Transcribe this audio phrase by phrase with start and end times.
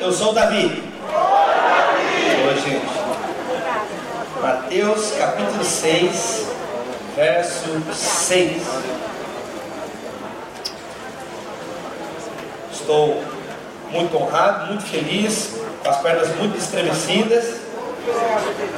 [0.00, 0.82] eu sou o Davi.
[2.46, 3.00] Oi, gente.
[4.40, 6.46] Mateus, capítulo 6,
[7.14, 8.62] verso 6.
[12.72, 13.22] Estou
[13.90, 17.60] muito honrado, muito feliz, com as pernas muito estremecidas.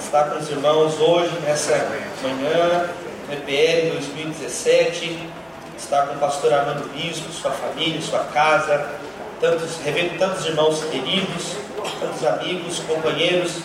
[0.02, 1.88] Estar com os irmãos hoje, nessa
[2.22, 2.90] manhã,
[3.30, 5.30] EPL 2017.
[5.78, 9.01] Estar com o pastor Armando Bispo, sua família, sua casa,
[9.42, 11.56] tantos, revendo tantos irmãos queridos,
[12.00, 13.58] tantos amigos, companheiros,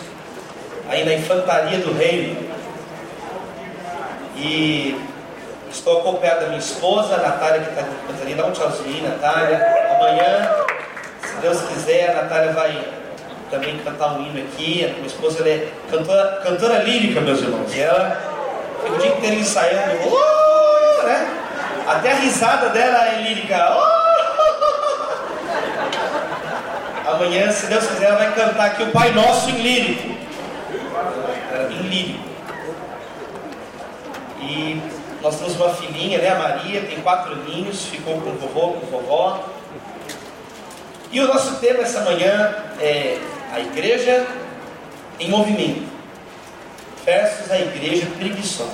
[0.88, 2.48] aí na infantaria do reino.
[4.36, 5.00] E
[5.70, 8.34] estou acompanhado da minha esposa, a Natália, que está ali.
[8.34, 9.64] Dá um tchauzinho, Natália.
[9.94, 10.50] Amanhã
[11.22, 12.84] se Deus quiser, a Natália vai
[13.50, 14.84] também cantar um hino aqui.
[14.84, 17.72] A minha esposa ela é cantora, cantora lírica, meus irmãos.
[17.72, 18.20] E ela
[18.82, 20.10] fica o dia inteiro ensaiando.
[21.04, 21.38] Né?
[21.86, 23.56] Até a risada dela é lírica.
[27.08, 30.08] Amanhã, se Deus quiser, ela vai cantar aqui o Pai Nosso em lírico.
[31.70, 32.28] Em lírico.
[34.40, 34.82] E
[35.22, 36.30] nós temos uma filhinha, né?
[36.30, 39.44] A Maria, tem quatro aninhos, ficou com o vovô, com a vovó.
[41.10, 43.18] E o nosso tema essa manhã é
[43.52, 44.26] a igreja
[45.18, 45.88] em movimento
[47.04, 48.70] versus a igreja preguiçosa.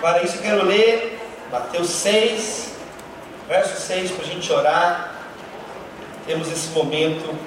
[0.00, 1.20] Para isso eu quero ler
[1.52, 2.72] Mateus 6,
[3.46, 5.15] verso 6, para a gente orar.
[6.26, 7.38] Temos esse momento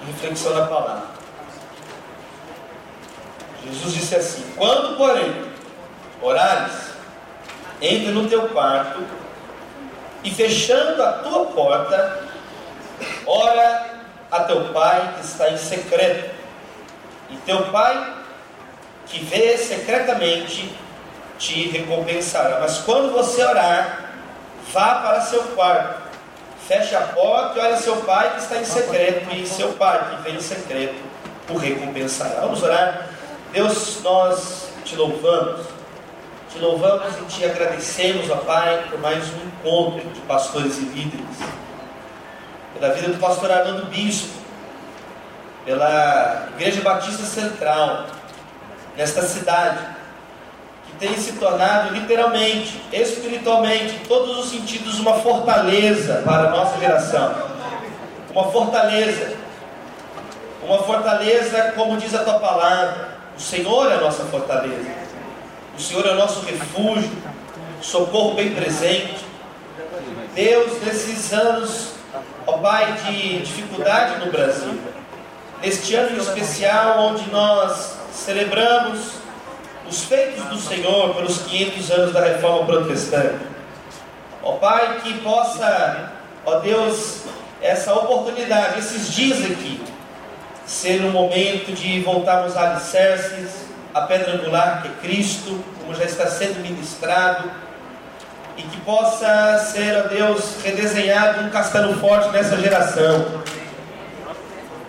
[0.00, 1.06] de reflexão na palavra.
[3.64, 5.52] Jesus disse assim: Quando, porém,
[6.20, 6.92] orares,
[7.80, 9.02] entra no teu quarto
[10.24, 12.22] e fechando a tua porta,
[13.26, 13.90] Ora
[14.30, 16.34] a teu pai que está em secreto,
[17.30, 18.14] e teu pai
[19.06, 20.74] que vê secretamente
[21.38, 22.60] te recompensará.
[22.60, 24.10] Mas quando você orar,
[24.72, 26.01] vá para seu quarto,
[26.66, 30.22] feche a porta e olha seu pai que está em secreto, e seu pai que
[30.22, 30.94] vem em secreto
[31.48, 32.40] o recompensará.
[32.40, 33.08] Vamos orar.
[33.52, 35.66] Deus, nós te louvamos.
[36.50, 41.38] Te louvamos e te agradecemos, ó Pai, por mais um encontro de pastores e líderes
[42.74, 44.40] pela vida do pastor Arnaldo Bispo,
[45.64, 48.06] pela Igreja Batista Central,
[48.96, 49.78] nesta cidade,
[51.02, 57.34] tem se tornado literalmente, espiritualmente, em todos os sentidos, uma fortaleza para a nossa geração.
[58.30, 59.32] Uma fortaleza.
[60.62, 64.88] Uma fortaleza, como diz a tua palavra, o Senhor é a nossa fortaleza.
[65.76, 67.10] O Senhor é o nosso refúgio,
[67.80, 69.24] socorro bem presente.
[70.36, 71.94] Deus, nesses anos
[72.46, 74.78] ó Pai, de dificuldade no Brasil.
[75.60, 79.21] Neste ano especial, onde nós celebramos
[79.92, 83.44] os feitos do Senhor pelos 500 anos da reforma protestante.
[84.42, 86.12] Ó Pai, que possa,
[86.46, 87.24] ó Deus,
[87.60, 89.84] essa oportunidade, esses dias aqui,
[90.64, 96.04] ser um momento de voltarmos a alicerces, a pedra angular que é Cristo, como já
[96.04, 97.50] está sendo ministrado
[98.56, 103.42] e que possa ser, ó Deus, redesenhado um castelo forte nessa geração.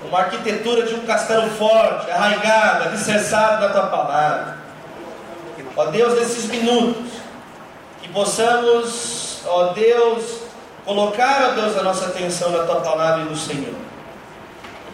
[0.07, 4.62] Uma arquitetura de um castelo forte, arraigada, alicerçada da tua palavra.
[5.75, 7.11] Ó Deus, nesses minutos,
[8.01, 10.41] que possamos, ó Deus,
[10.85, 13.75] colocar, ó Deus, a nossa atenção na tua palavra e no Senhor.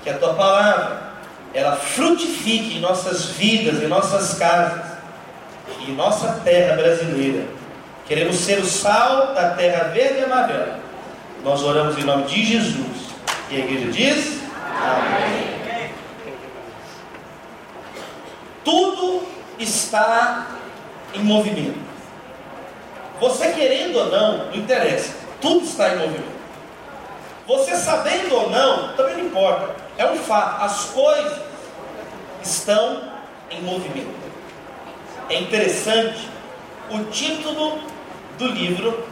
[0.03, 1.13] Que a tua palavra,
[1.53, 4.85] ela frutifique em nossas vidas, em nossas casas,
[5.79, 7.59] e em nossa terra brasileira
[8.09, 10.79] Queremos ser o sal da terra verde e amarela.
[11.43, 13.11] Nós oramos em nome de Jesus.
[13.51, 14.41] E a igreja diz:
[14.81, 15.91] Amém.
[18.65, 19.27] Tudo
[19.59, 20.47] está
[21.13, 21.79] em movimento.
[23.19, 25.13] Você querendo ou não, não interessa.
[25.41, 26.39] Tudo está em movimento.
[27.47, 29.75] Você sabendo ou não, também não importa.
[29.97, 30.63] É um fato.
[30.63, 31.39] As coisas
[32.41, 33.01] estão
[33.49, 34.13] em movimento.
[35.29, 36.27] É interessante
[36.89, 37.79] o título
[38.37, 39.07] do livro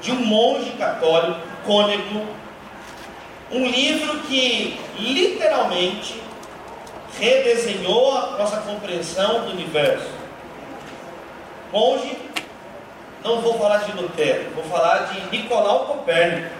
[0.00, 2.26] de um monge católico, cônego,
[3.50, 6.20] um livro que literalmente
[7.18, 10.13] redesenhou a nossa compreensão do universo.
[11.72, 12.16] Monge,
[13.22, 16.54] não vou falar de Lutero, vou falar de Nicolau Copérnico,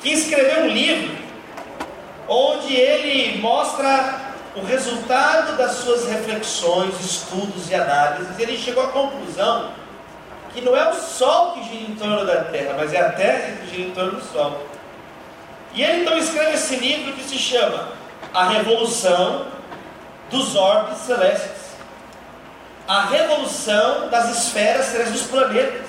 [0.00, 1.16] que escreveu um livro
[2.28, 8.38] onde ele mostra o resultado das suas reflexões, estudos e análises.
[8.38, 9.70] Ele chegou à conclusão
[10.52, 13.56] que não é o Sol que gira em torno da Terra, mas é a Terra
[13.56, 14.66] que gira em torno do Sol.
[15.72, 17.88] E ele então escreve esse livro que se chama
[18.34, 19.46] a revolução
[20.30, 21.59] dos orbes celestes,
[22.90, 25.86] a revolução das esferas celestes dos planetas.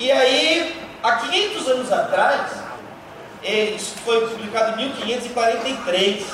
[0.00, 2.50] E aí, há 500 anos atrás,
[3.44, 6.26] isso foi publicado em 1543.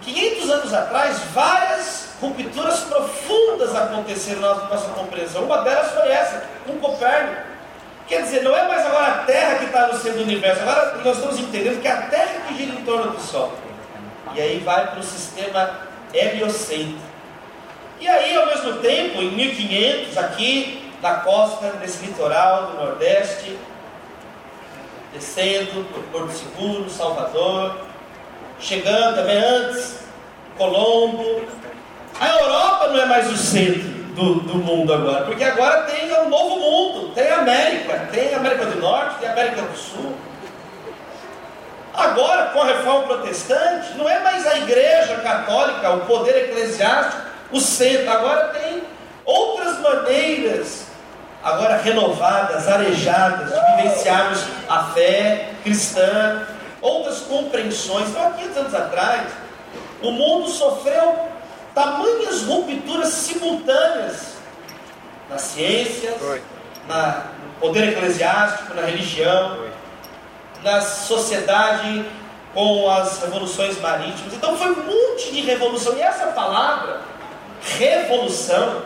[0.00, 5.44] 500 anos atrás, várias rupturas profundas aconteceram na nossa compreensão.
[5.44, 7.42] Uma delas foi essa, com Copérnico.
[8.08, 10.96] Quer dizer, não é mais agora a Terra que está no centro do universo, agora
[11.04, 13.52] nós estamos entendendo que é a Terra que gira em torno do Sol.
[14.34, 15.70] E aí vai para o sistema
[16.14, 17.09] heliocêntrico.
[18.00, 23.58] E aí, ao mesmo tempo, em 1500, aqui na costa, nesse litoral do Nordeste,
[25.12, 27.76] descendo por Porto Seguro, Salvador,
[28.58, 29.98] chegando também antes,
[30.56, 31.42] Colombo.
[32.18, 36.28] A Europa não é mais o centro do, do mundo agora, porque agora tem um
[36.30, 40.16] novo mundo, tem América, tem América do Norte, tem América do Sul.
[41.92, 47.60] Agora, com a reforma protestante, não é mais a igreja católica, o poder eclesiástico, o
[47.60, 48.10] centro.
[48.10, 48.82] Agora tem
[49.24, 50.86] outras maneiras,
[51.42, 56.46] agora renovadas, arejadas, de vivenciarmos a fé cristã,
[56.80, 58.08] outras compreensões.
[58.08, 59.26] Então, há 500 anos atrás,
[60.02, 61.28] o mundo sofreu
[61.74, 64.34] tamanhas rupturas simultâneas
[65.28, 66.16] nas ciências,
[66.88, 69.64] na, no poder eclesiástico, na religião,
[70.62, 72.04] na sociedade
[72.52, 74.34] com as revoluções marítimas.
[74.34, 75.96] Então foi um monte de revolução.
[75.96, 77.00] E essa palavra,
[77.62, 78.82] revolução,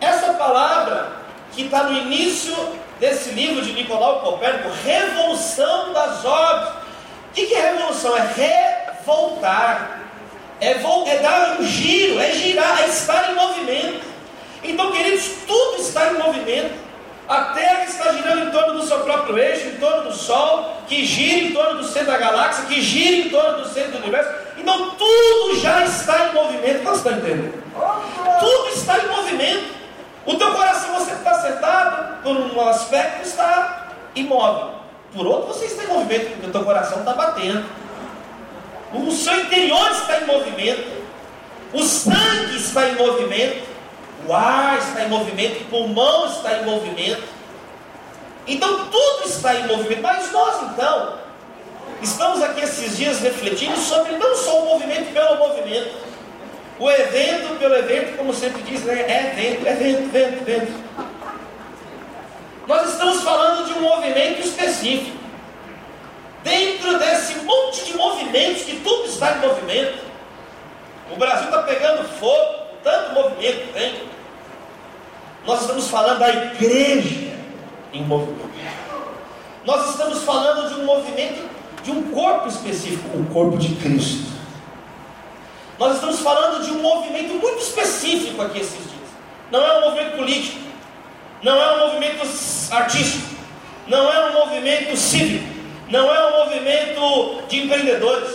[0.00, 1.12] essa palavra
[1.52, 2.54] que está no início
[2.98, 6.68] desse livro de Nicolau Copérnico, revolução das obras.
[7.30, 8.16] O que é revolução?
[8.16, 10.00] É revoltar,
[10.60, 14.10] é, é dar um giro, é girar, é estar em movimento.
[14.62, 16.90] Então, queridos, tudo está em movimento.
[17.26, 21.06] A Terra está girando em torno do seu próprio eixo, em torno do Sol, que
[21.06, 24.30] gira em torno do centro da galáxia, que gira em torno do centro do universo.
[24.58, 26.82] Então tudo já está em movimento.
[26.82, 27.62] Você está entendendo?
[28.40, 29.74] Tudo está em movimento.
[30.26, 34.74] O teu coração, você está sentado, por um aspecto, está imóvel.
[35.14, 37.64] Por outro, você está em movimento, porque o teu coração está batendo.
[38.92, 41.00] O seu interior está em movimento.
[41.72, 43.70] O sangue está em movimento
[44.26, 47.22] o ar está em movimento, o pulmão está em movimento.
[48.46, 50.02] Então tudo está em movimento.
[50.02, 51.14] Mas nós então
[52.02, 55.90] estamos aqui esses dias refletindo sobre não só o movimento pelo movimento,
[56.80, 59.02] o evento pelo evento, como sempre diz, né?
[59.02, 60.72] é evento, evento, evento, evento.
[62.66, 65.18] Nós estamos falando de um movimento específico.
[66.42, 69.98] Dentro desse monte de movimentos que tudo está em movimento,
[71.12, 74.02] o Brasil está pegando fogo, tanto movimento tem.
[75.44, 77.30] Nós estamos falando da igreja
[77.92, 78.40] em movimento.
[79.66, 81.46] Nós estamos falando de um movimento,
[81.82, 84.39] de um corpo específico, o corpo de Cristo.
[85.80, 89.08] Nós estamos falando de um movimento muito específico aqui esses dias.
[89.50, 90.60] Não é um movimento político,
[91.42, 92.20] não é um movimento
[92.70, 93.26] artístico,
[93.88, 95.48] não é um movimento cívico,
[95.88, 98.28] não é um movimento de empreendedores,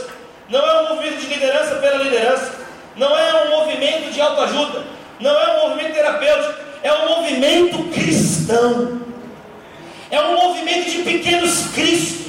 [0.49, 2.51] não é um movimento de liderança pela liderança,
[2.95, 4.83] não é um movimento de autoajuda,
[5.19, 9.01] não é um movimento terapêutico, é um movimento cristão,
[10.09, 12.25] é um movimento de pequenos cristos,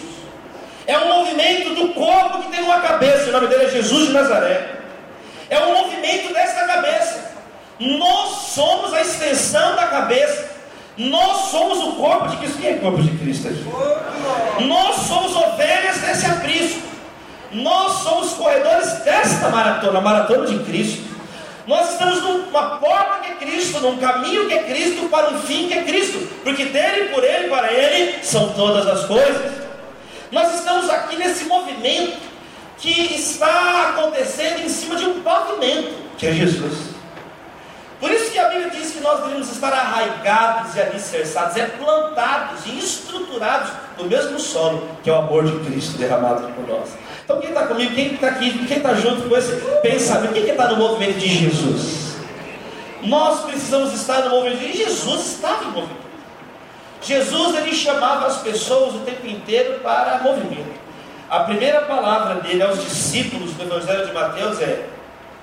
[0.87, 4.13] é um movimento do corpo que tem uma cabeça, o nome dele é Jesus de
[4.13, 4.76] Nazaré,
[5.51, 7.37] é um movimento desta cabeça.
[7.79, 10.57] Nós somos a extensão da cabeça.
[10.97, 12.59] Nós somos o corpo de Cristo.
[12.59, 13.49] Quem é o corpo de Cristo?
[14.61, 16.87] Nós somos ovelhas desse aprisco.
[17.53, 21.17] Nós somos corredores desta maratona, a maratona de Cristo.
[21.67, 25.69] Nós estamos numa porta que é Cristo, num caminho que é Cristo, para um fim
[25.69, 29.53] que é Cristo, porque dele, por ele, para ele são todas as coisas.
[30.31, 32.26] Nós estamos aqui nesse movimento
[32.79, 36.97] que está acontecendo em cima de um pavimento, que é Jesus.
[37.99, 42.67] Por isso que a Bíblia diz que nós devemos estar arraigados e alicerçados, é plantados
[42.67, 46.91] e estruturados no mesmo solo, que é o amor de Cristo derramado por nós.
[47.25, 50.69] Então quem está comigo, quem está aqui, quem está junto com esse pensamento, quem está
[50.69, 52.17] no movimento de Jesus?
[53.03, 56.07] Nós precisamos estar no movimento de Jesus estava em movimento.
[57.01, 60.86] Jesus ele chamava as pessoas o tempo inteiro para movimento.
[61.29, 64.87] A primeira palavra dele aos discípulos do Evangelho de Mateus é: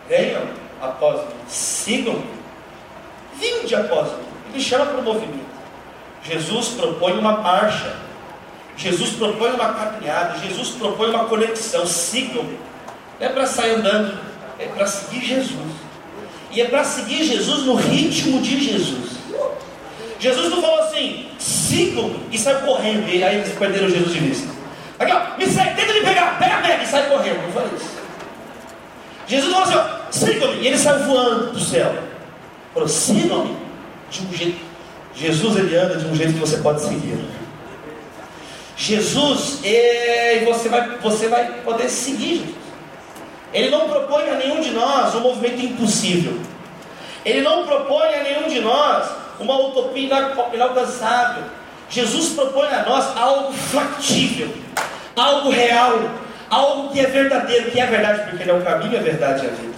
[0.07, 0.43] venham
[0.81, 2.23] após mim, sigam,
[3.35, 4.23] vinde após mim.
[4.53, 5.53] Ele chama para o movimento.
[6.23, 8.03] Jesus propõe uma marcha
[8.75, 11.85] Jesus propõe uma caminhada, Jesus propõe uma conexão.
[11.85, 12.43] Sigam.
[13.19, 14.17] Não é para sair andando,
[14.59, 15.71] é para seguir Jesus.
[16.51, 19.11] E é para seguir Jesus no ritmo de Jesus.
[20.19, 23.09] Jesus não falou assim, sigam e sai correndo.
[23.09, 24.52] E aí eles perderam Jesus de vista.
[25.03, 27.43] Aqui, ó, me segue, tenta me pegar, pega, pega e sai correndo.
[27.43, 28.03] Não foi isso.
[29.27, 30.62] Jesus falou assim: ó, sigam-me.
[30.62, 31.93] E ele saiu voando do céu.
[32.74, 33.57] Falou: sigam-me.
[34.10, 34.60] De um jeito.
[35.15, 37.24] Jesus ele anda de um jeito que você pode seguir.
[38.75, 42.63] Jesus, e você vai, você vai poder seguir Jesus.
[43.53, 46.39] Ele não propõe a nenhum de nós um movimento impossível.
[47.24, 49.07] Ele não propõe a nenhum de nós
[49.39, 50.10] uma utopia
[50.53, 51.43] inalcançável.
[51.93, 54.51] Jesus propõe a nós algo factível,
[55.15, 56.00] algo real,
[56.50, 59.47] algo que é verdadeiro, que é verdade, porque Ele é o caminho, a verdade e
[59.47, 59.73] a vida.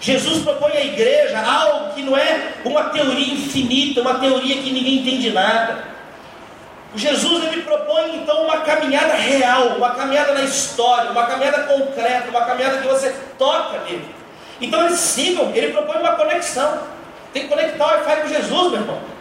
[0.00, 4.98] Jesus propõe à igreja algo que não é uma teoria infinita, uma teoria que ninguém
[4.98, 5.82] entende nada.
[6.94, 12.44] Jesus ele propõe então uma caminhada real, uma caminhada na história, uma caminhada concreta, uma
[12.44, 14.08] caminhada que você toca nele.
[14.60, 16.82] Então eles sigam, ele propõe uma conexão.
[17.32, 19.11] Tem que conectar o Wi-Fi com Jesus, meu irmão.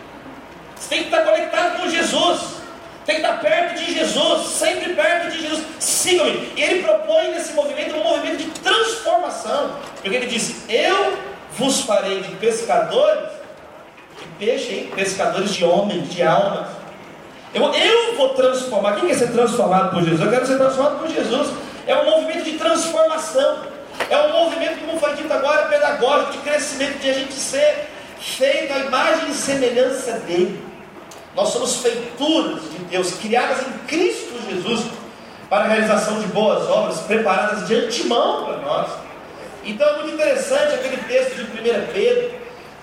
[0.82, 2.62] Você tem que estar conectado com Jesus.
[3.06, 5.64] Tem que estar perto de Jesus, sempre perto de Jesus.
[5.80, 6.52] Sigam-me.
[6.56, 9.76] E ele propõe nesse movimento um movimento de transformação.
[10.02, 11.18] Porque ele diz: Eu
[11.56, 13.30] vos farei de pescadores
[14.20, 14.92] de peixe, hein?
[14.96, 16.68] pescadores de homens, de almas.
[17.54, 18.96] Eu, eu vou transformar.
[18.96, 20.22] Quem quer ser transformado por Jesus?
[20.22, 21.50] Eu quero ser transformado por Jesus.
[21.86, 23.60] É um movimento de transformação.
[24.10, 27.88] É um movimento, como foi dito agora, pedagógico, de crescimento, de a gente ser
[28.20, 30.71] feito à imagem e semelhança dele.
[31.36, 34.86] Nós somos feituras de Deus, criadas em Cristo Jesus,
[35.50, 38.92] para a realização de boas obras, preparadas de antemão para nós.
[39.64, 42.32] Então é muito interessante aquele texto de 1 Pedro,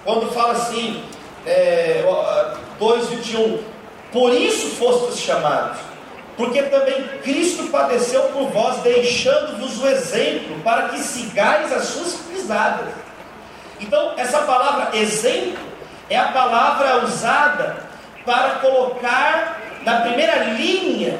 [0.05, 1.05] quando fala assim,
[1.47, 2.05] é,
[2.81, 3.61] 2,21,
[4.13, 5.79] por isso fostes chamados,
[6.37, 12.95] porque também Cristo padeceu por vós, deixando-vos o exemplo, para que sigais as suas pisadas.
[13.81, 15.59] Então, essa palavra exemplo
[16.09, 17.88] é a palavra usada
[18.29, 21.19] para colocar na primeira linha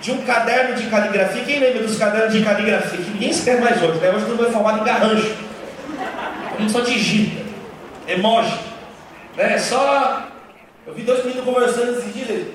[0.00, 1.44] de um caderno de caligrafia.
[1.44, 2.98] Quem lembra dos cadernos de caligrafia?
[2.98, 4.10] Que ninguém escreve mais hoje, né?
[4.10, 5.32] Hoje tudo é formado em garrancho.
[6.52, 7.40] A gente só digita,
[8.08, 8.58] emoji.
[9.36, 9.58] Né?
[9.58, 10.24] Só.
[10.84, 12.28] Eu vi dois meninos conversando esses dias.
[12.28, 12.48] Eles,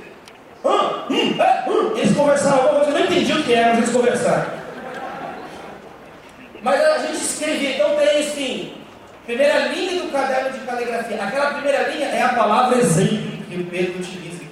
[0.66, 0.70] hum,
[1.10, 1.94] hum, é, hum.
[1.96, 4.46] eles conversaram alguma coisa, eu não entendi o que era, mas eles conversaram.
[6.62, 8.74] Mas a gente escrevia, então tem assim,
[9.26, 11.24] primeira linha do caderno de caligrafia.
[11.24, 14.44] Aquela primeira linha é a palavra exemplo que Pedro utiliza.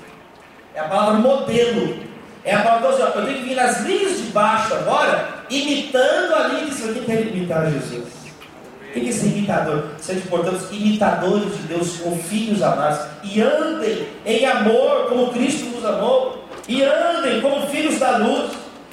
[0.75, 2.13] É a palavra modelo.
[2.45, 6.65] É a palavra, eu tenho que vir nas linhas de baixo agora, imitando a linha
[6.65, 6.93] de cima.
[6.93, 8.23] Quem quer imitar Jesus?
[8.93, 9.85] Tem que ser imitador.
[10.00, 13.00] Sejam, portanto, imitadores de Deus com filhos amados.
[13.23, 16.45] E andem em amor, como Cristo nos amou.
[16.67, 18.51] E andem como filhos da luz.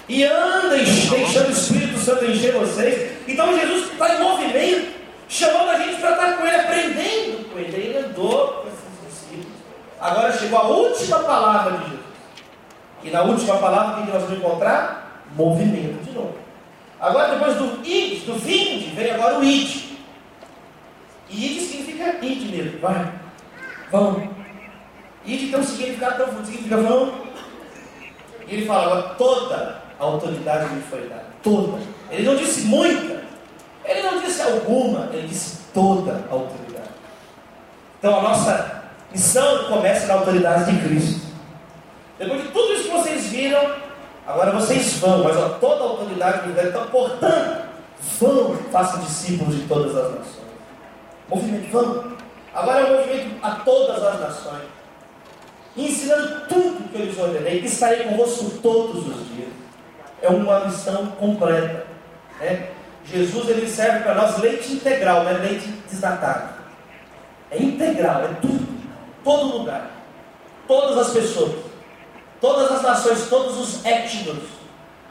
[0.09, 3.12] E andem deixando o Espírito Santo encher vocês.
[3.26, 4.88] Então Jesus está em movimento,
[5.28, 7.76] chamando a gente para estar com Ele, aprendendo com Ele.
[7.76, 8.66] Ele andou
[10.00, 12.00] Agora chegou a última palavra de Jesus.
[13.02, 15.25] E na última palavra, o que nós vamos encontrar?
[15.37, 16.35] Movimento de novo.
[16.99, 19.90] Agora, depois do id, do vinde, vem agora o id.
[21.28, 23.12] E id significa id mesmo, vai.
[23.90, 24.28] Vão.
[25.25, 27.14] Id tem um significado tão fundo, significa vão.
[28.47, 31.26] E ele fala toda a autoridade me foi dada.
[31.42, 31.78] Toda.
[32.11, 33.23] Ele não disse muita.
[33.85, 35.11] Ele não disse alguma.
[35.12, 36.88] Ele disse toda a autoridade.
[37.99, 38.80] Então a nossa
[39.12, 41.21] Missão começa na autoridade de Cristo.
[42.19, 43.75] Depois de tudo isso que vocês viram,
[44.26, 47.64] agora vocês vão, mas ó, toda a autoridade do então, portanto,
[48.21, 50.40] vão, façam discípulos de todas as nações.
[51.29, 52.12] Movimento, vão.
[52.55, 54.62] Agora é um movimento a todas as nações.
[55.76, 59.49] Ensinando tudo que eu lhes ordenei, que estarei convosco todos os dias.
[60.23, 61.87] É uma missão completa.
[62.38, 62.69] Né?
[63.05, 66.55] Jesus ele serve para nós leite integral, não é leite desnatado.
[67.50, 68.70] É integral, é tudo
[69.25, 69.91] todo lugar,
[70.67, 71.53] todas as pessoas,
[72.41, 74.45] todas as nações, todos os etnos,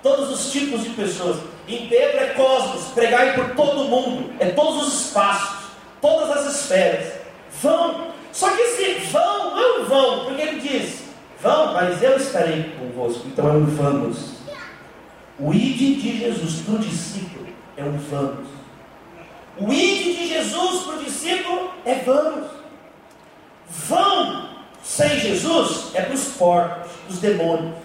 [0.02, 1.38] todos os tipos de pessoas.
[1.68, 5.68] Em Pedro é cosmos, pregar por todo mundo, é todos os espaços,
[6.02, 7.14] todas as esferas.
[7.62, 11.04] Vão, só que se vão, não vão, porque ele diz:
[11.42, 13.28] vão, mas eu estarei convosco.
[13.28, 14.40] Então é um vamos.
[15.38, 17.48] O id de Jesus para o discípulo
[17.78, 18.48] é um vamos.
[19.58, 22.59] O id de Jesus para o discípulo é vamos.
[23.70, 24.50] Vão
[24.84, 27.76] sem Jesus é para os porcos, os demônios.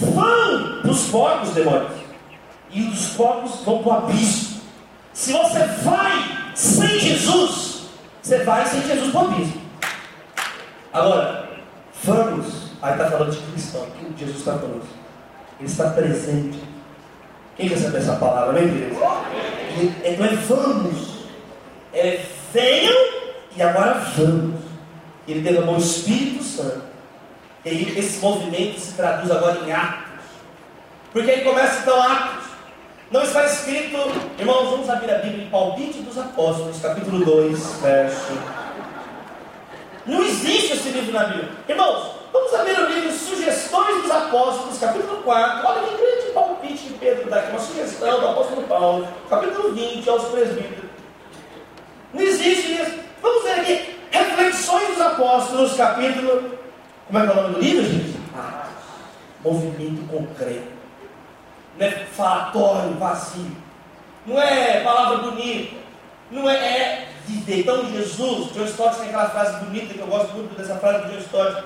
[0.00, 1.92] Vão para os porcos, demônios.
[2.70, 4.60] E os porcos vão para o abismo.
[5.12, 7.86] Se você vai sem Jesus,
[8.22, 9.62] você vai sem Jesus para o abismo.
[10.92, 11.48] Agora,
[12.02, 12.72] vamos.
[12.82, 13.86] Aí está falando de cristão.
[13.98, 14.88] Que Jesus está conosco.
[15.58, 16.58] Ele está presente.
[17.56, 18.96] Quem saber essa palavra, né, igreja?
[20.04, 21.12] Então é vamos.
[21.92, 22.94] É venham
[23.56, 24.61] e agora vamos.
[25.26, 26.82] Ele derramou o Espírito Santo.
[27.64, 30.12] E aí esse movimento se traduz agora em atos.
[31.12, 32.52] Porque aí começa então atos.
[33.10, 33.98] Não está escrito,
[34.38, 38.32] irmãos, vamos abrir a Bíblia em Palpite dos Apóstolos, capítulo 2, verso.
[40.06, 41.50] Não existe esse livro na Bíblia.
[41.68, 45.66] Irmãos, vamos abrir o livro Sugestões dos Apóstolos, capítulo 4.
[45.66, 50.24] Olha que grande palpite de Pedro daqui, uma sugestão do apóstolo Paulo, capítulo 20, aos
[50.24, 50.90] presbíteros.
[52.14, 52.92] Não existe isso.
[53.20, 54.01] Vamos ver aqui.
[54.12, 56.58] Reflexões dos Apóstolos, capítulo.
[57.06, 58.16] Como é que é o nome do livro, gente?
[58.36, 58.66] Ah,
[59.42, 60.72] movimento concreto
[61.78, 63.56] não é falatório, vazio,
[64.26, 65.76] não é palavra bonita,
[66.30, 67.60] não é, é viver.
[67.60, 71.12] Então, Jesus, John Stott tem aquela frase bonita que eu gosto muito dessa frase de
[71.12, 71.64] John Stott,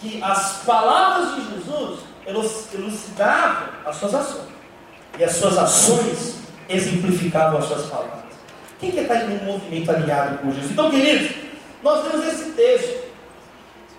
[0.00, 4.48] que as palavras de Jesus elucidavam as suas ações,
[5.18, 6.36] e as suas ações
[6.68, 8.26] exemplificavam as suas palavras.
[8.78, 10.72] Quem que está em um movimento alinhado com Jesus?
[10.72, 11.34] Então, queridos,
[11.82, 13.04] nós temos esse texto,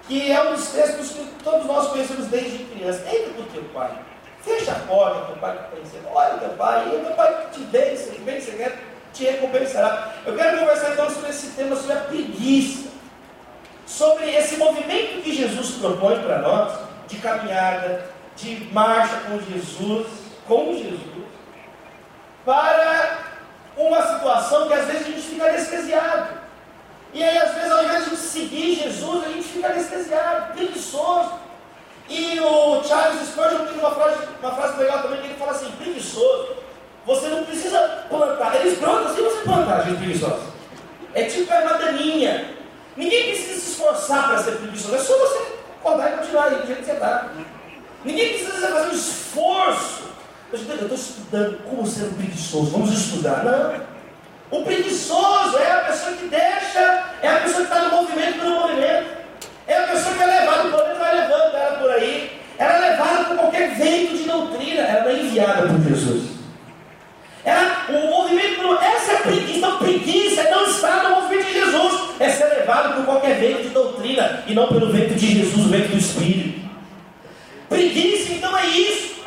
[0.07, 3.03] que é um dos textos que todos nós conhecemos desde criança.
[3.09, 3.91] Entra com o teu pai.
[4.41, 7.59] Fecha a porta, teu pai que está em Olha teu pai, e teu pai te
[7.63, 8.79] vence, te vence, quer,
[9.13, 10.13] te recompensará.
[10.25, 12.87] Eu quero conversar então sobre esse tema, sobre a preguiça.
[13.85, 20.07] Sobre esse movimento que Jesus propõe para nós, de caminhada, de marcha com Jesus,
[20.45, 21.25] com Jesus,
[22.45, 23.19] para
[23.75, 26.37] uma situação que às vezes a gente fica anestesiado.
[27.13, 31.31] E aí, às vezes, ao invés de seguir Jesus, a gente fica anestesiado, preguiçoso.
[32.09, 35.69] E o Charles Spurgeon tem uma frase, uma frase legal também, que ele fala assim,
[35.71, 36.55] preguiçoso,
[37.05, 38.55] você não precisa plantar.
[38.55, 40.41] Eles plantam se você plantar, gente preguiçosa.
[41.13, 42.55] É tipo a madaninha.
[42.95, 46.67] Ninguém precisa se esforçar para ser preguiçoso, é só você acordar e continuar aí do
[46.67, 47.29] jeito que você está.
[48.05, 50.07] Ninguém precisa fazer um esforço.
[50.51, 53.43] Eu estou estudando como ser um preguiçoso, vamos estudar.
[53.43, 53.97] Não.
[54.49, 58.61] O preguiçoso é a pessoa que deixa, é a pessoa que está no movimento pelo
[58.61, 59.16] movimento.
[59.67, 62.31] É a pessoa que é levada, o poder vai levando ela por aí.
[62.57, 64.81] Ela é levada por qualquer vento de doutrina.
[64.81, 66.37] Ela é enviada por Jesus.
[67.43, 69.57] Ela, o movimento, essa preguiça.
[69.57, 72.01] Então, preguiça não estar no movimento de Jesus.
[72.19, 74.43] É ser levado por qualquer vento de doutrina.
[74.47, 76.67] E não pelo vento de Jesus, o vento do Espírito.
[77.69, 79.17] Preguiça, então, é isso.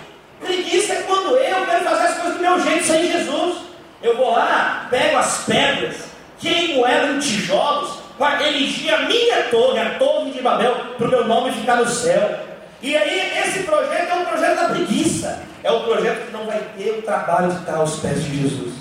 [0.40, 3.58] Preguiça é quando eu quero fazer as coisas do meu jeito sem Jesus.
[4.02, 5.96] Eu vou lá, pego as pedras,
[6.38, 11.10] queimo elas em tijolos, para erigir a minha torre, a torre de Babel, para o
[11.10, 12.38] meu nome ficar no céu.
[12.82, 15.42] E aí, esse projeto é um projeto da preguiça.
[15.64, 18.74] É um projeto que não vai ter o trabalho de estar aos pés de Jesus.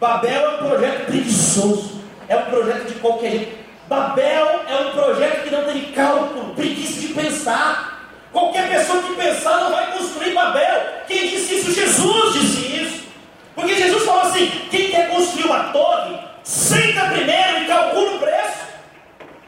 [0.00, 2.00] Babel é um projeto preguiçoso.
[2.28, 3.58] É um projeto de qualquer jeito.
[3.88, 8.08] Babel é um projeto que não tem cálculo, preguiça de pensar.
[8.32, 10.86] Qualquer pessoa que pensar não vai construir Babel.
[11.06, 11.72] Quem disse isso?
[11.72, 13.04] Jesus disse isso.
[13.54, 18.60] Porque Jesus falou assim: quem quer construir uma torre, Senta primeiro e calcula o preço.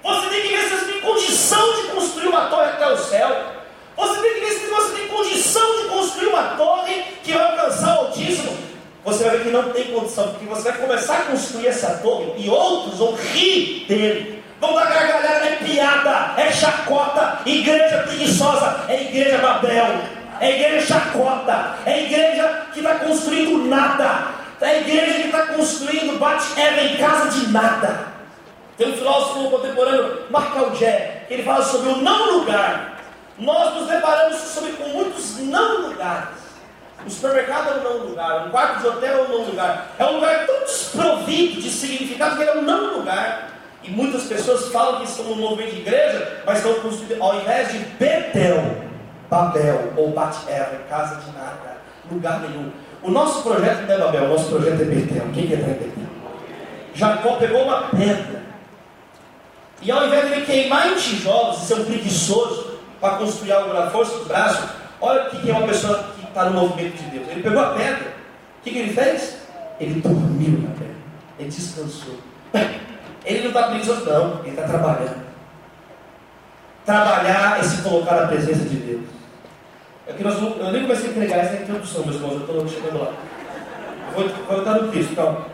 [0.02, 3.52] Você tem que ver se você tem condição de construir uma torre até o céu.
[3.96, 7.96] Você tem que ver se você tem condição de construir uma torre que vai alcançar
[7.96, 8.56] o Altíssimo.
[9.04, 12.34] Você vai ver que não tem condição, porque você vai começar a construir essa torre
[12.36, 14.42] e outros vão rir dele.
[14.60, 19.88] Vão dar gargalhada, é piada, é chacota, igreja preguiçosa, é igreja Babel,
[20.40, 24.26] é igreja chacota, é igreja que está construindo nada,
[24.64, 28.12] é a igreja que está construindo bate-eva em casa de nada.
[28.76, 32.98] Tem um filósofo contemporâneo, Marc Audé, que ele fala sobre o não lugar.
[33.38, 36.42] Nós nos deparamos sobre, com muitos não lugares.
[37.04, 39.86] O supermercado é um não lugar, um quarto de hotel é um não lugar.
[39.98, 43.48] É um lugar tão desprovido de significado que ele é um não lugar.
[43.82, 47.72] E muitas pessoas falam que estão no movimento de igreja, mas estão construindo, ao invés
[47.72, 48.76] de Betel,
[49.28, 52.70] Babel ou Bate-Eva, casa de nada, lugar nenhum.
[53.02, 55.24] O nosso projeto não é Babel, o nosso projeto é Betel.
[55.34, 56.02] Quem quer entrar em Betel?
[56.94, 58.42] Jacó pegou uma pedra.
[59.80, 63.72] E ao invés de ele queimar em tijolos e ser um preguiçoso para construir algo
[63.72, 64.68] na força do braço,
[65.00, 67.28] olha o que é uma pessoa que está no movimento de Deus.
[67.28, 68.12] Ele pegou a pedra.
[68.60, 69.38] O que, que ele fez?
[69.80, 70.94] Ele dormiu na pedra.
[71.38, 72.14] Ele descansou.
[73.24, 74.40] Ele não está preguiçoso, não.
[74.40, 75.22] Ele está trabalhando.
[76.84, 79.06] Trabalhar é se colocar na presença de Deus.
[80.06, 82.68] É que nós vamos, eu nem comecei a entregar essa introdução, meus irmãos, eu estou
[82.68, 83.12] chegando lá.
[84.14, 85.46] vou, entrar no texto, calma.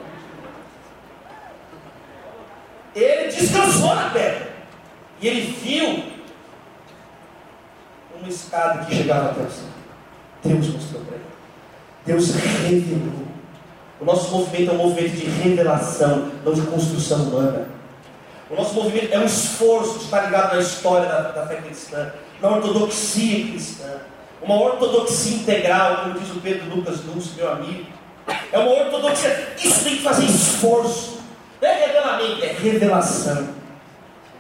[2.94, 4.48] Ele descansou na terra.
[5.20, 6.04] E ele viu
[8.18, 9.68] uma escada que chegava até o céu.
[10.44, 11.24] Deus mostrou para ele.
[12.06, 13.28] Deus revelou.
[14.00, 17.68] O nosso movimento é um movimento de revelação, não de construção humana.
[18.48, 22.12] O nosso movimento é um esforço de estar ligado na história da, da fé cristã,
[22.40, 23.98] na ortodoxia cristã.
[24.40, 27.87] Uma ortodoxia integral, como diz o Pedro Lucas Dulce, meu amigo.
[28.53, 29.55] É uma ortodoxia.
[29.59, 31.18] Isso tem que fazer esforço.
[31.61, 33.48] Não é revelamento, é revelação.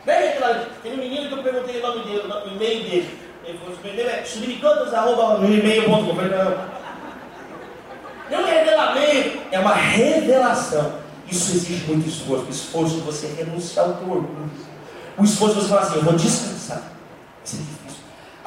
[0.06, 0.70] Não é revelamento.
[0.82, 3.18] Tem um menino que eu perguntei o nome dele, o e-mail dele.
[3.44, 5.84] Ele falou: o e-mail é
[6.14, 6.78] falei: não.
[8.30, 10.92] Não é revelamento, é uma revelação.
[11.30, 12.44] Isso exige muito esforço.
[12.44, 14.50] O esforço de você renunciar ao teu orgulho.
[15.16, 16.82] O esforço de você falar assim, eu vou descansar.
[17.44, 17.87] Isso é difícil.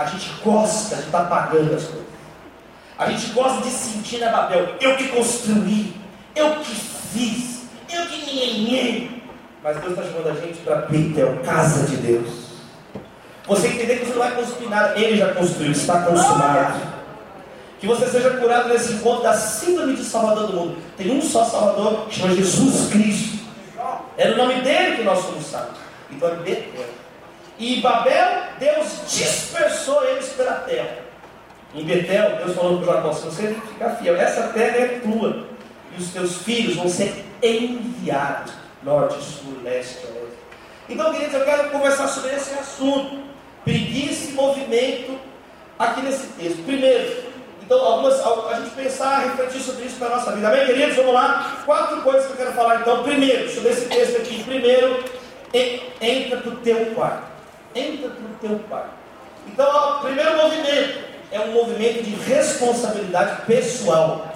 [0.02, 2.08] A gente gosta de estar pagando as coisas.
[2.98, 5.94] A gente gosta de sentir na Babel, eu que construí,
[6.36, 9.24] eu que fiz, eu que ninguém.
[9.64, 12.30] Mas Deus está chamando a gente para Betel, casa de Deus.
[13.48, 16.82] Você entender que você não vai construir nada, Ele já construiu, está consumado.
[17.80, 20.78] Que você seja curado nesse encontro da síndrome de Salvador do mundo.
[20.98, 23.46] Tem um só Salvador, que chama Jesus Cristo.
[24.18, 25.78] É no nome dele que nós somos salvos.
[26.10, 27.01] Então é Betel.
[27.62, 30.98] E em Babel, Deus dispersou eles pela terra.
[31.76, 35.46] Em Betel, Deus falou para Jacó: se você ficar fiel, essa terra é tua.
[35.96, 38.52] E os teus filhos vão ser enviados.
[38.82, 40.38] Norte, sul, leste, oeste.
[40.90, 43.22] Então, queridos, eu quero conversar sobre esse assunto.
[43.64, 45.20] Preguiça e movimento
[45.78, 46.66] aqui nesse texto.
[46.66, 47.26] Primeiro,
[47.64, 50.48] então, algumas, a gente pensar, refletir sobre isso na nossa vida.
[50.48, 50.96] Amém, queridos?
[50.96, 51.62] Vamos lá.
[51.64, 53.04] Quatro coisas que eu quero falar, então.
[53.04, 54.44] Primeiro, sobre esse texto aqui.
[54.44, 55.04] Primeiro,
[56.02, 57.31] entra para o teu quarto.
[57.76, 58.92] Entra para o teu quarto.
[59.48, 61.00] Então, o primeiro movimento
[61.32, 64.36] é um movimento de responsabilidade pessoal.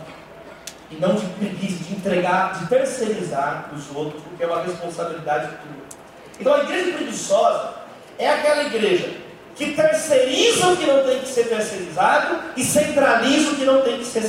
[0.90, 6.00] E não de preguiça, de entregar, de terceirizar os outros, porque é uma responsabilidade tua.
[6.40, 7.74] Então, a igreja preguiçosa
[8.18, 13.56] é aquela igreja que terceiriza o que não tem que ser terceirizado e centraliza o
[13.56, 14.22] que não tem que ser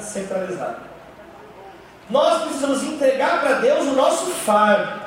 [0.00, 0.76] centralizado.
[2.08, 5.00] Nós precisamos entregar para Deus o nosso fardo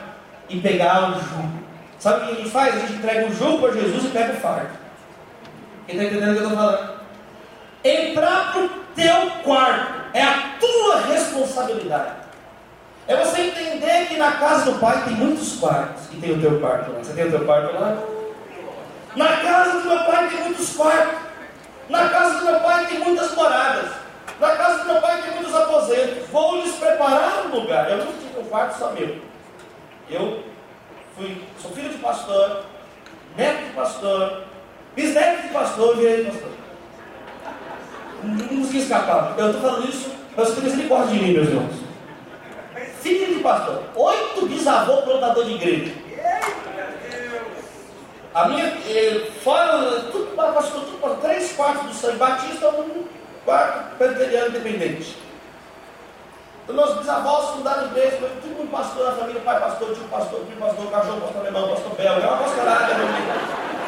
[0.49, 1.60] e pegar o jugo.
[2.01, 2.75] Sabe o que a gente faz?
[2.75, 4.71] A gente entrega o jugo para Jesus e pega o fardo.
[5.85, 7.01] Quem está entendendo o que eu estou falando?
[7.83, 12.13] Entrar para o teu quarto é a tua responsabilidade.
[13.07, 16.59] É você entender que na casa do pai tem muitos quartos e tem o teu
[16.59, 17.03] quarto lá.
[17.03, 17.97] Você tem o teu quarto lá?
[19.15, 21.19] Na casa do meu pai tem muitos quartos.
[21.87, 23.91] Na casa do meu pai tem muitas moradas.
[24.39, 26.27] Na casa do meu pai tem muitos aposentos.
[26.31, 27.91] Vou lhes preparar um lugar.
[27.91, 29.21] Eu não tive um quarto só meu.
[30.09, 30.50] Eu
[31.15, 32.63] fui, sou filho de pastor,
[33.37, 34.43] neto de pastor,
[34.95, 36.51] bisneto de pastor, virei pastor.
[38.23, 39.35] Não consegui escapar.
[39.37, 41.75] Eu estou falando isso você ter misericórdia de mim, meus irmãos.
[43.01, 45.93] Filho de pastor, oito bisavô plantador de igreja.
[48.33, 53.03] A minha, eh, fora, tudo pastor, tudo três quartos do sangue batista, um
[53.43, 55.17] quarto presbiteriano independente.
[56.67, 60.91] Meus bisavós fundaram igreja, todo mundo pastor na família, pai pastor, tio pastor, tio pastor,
[60.91, 63.33] cachorro, pastor alemão, pastor belga, é uma pastorada reunida.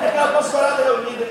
[0.02, 1.28] É aquela pastorada reunida.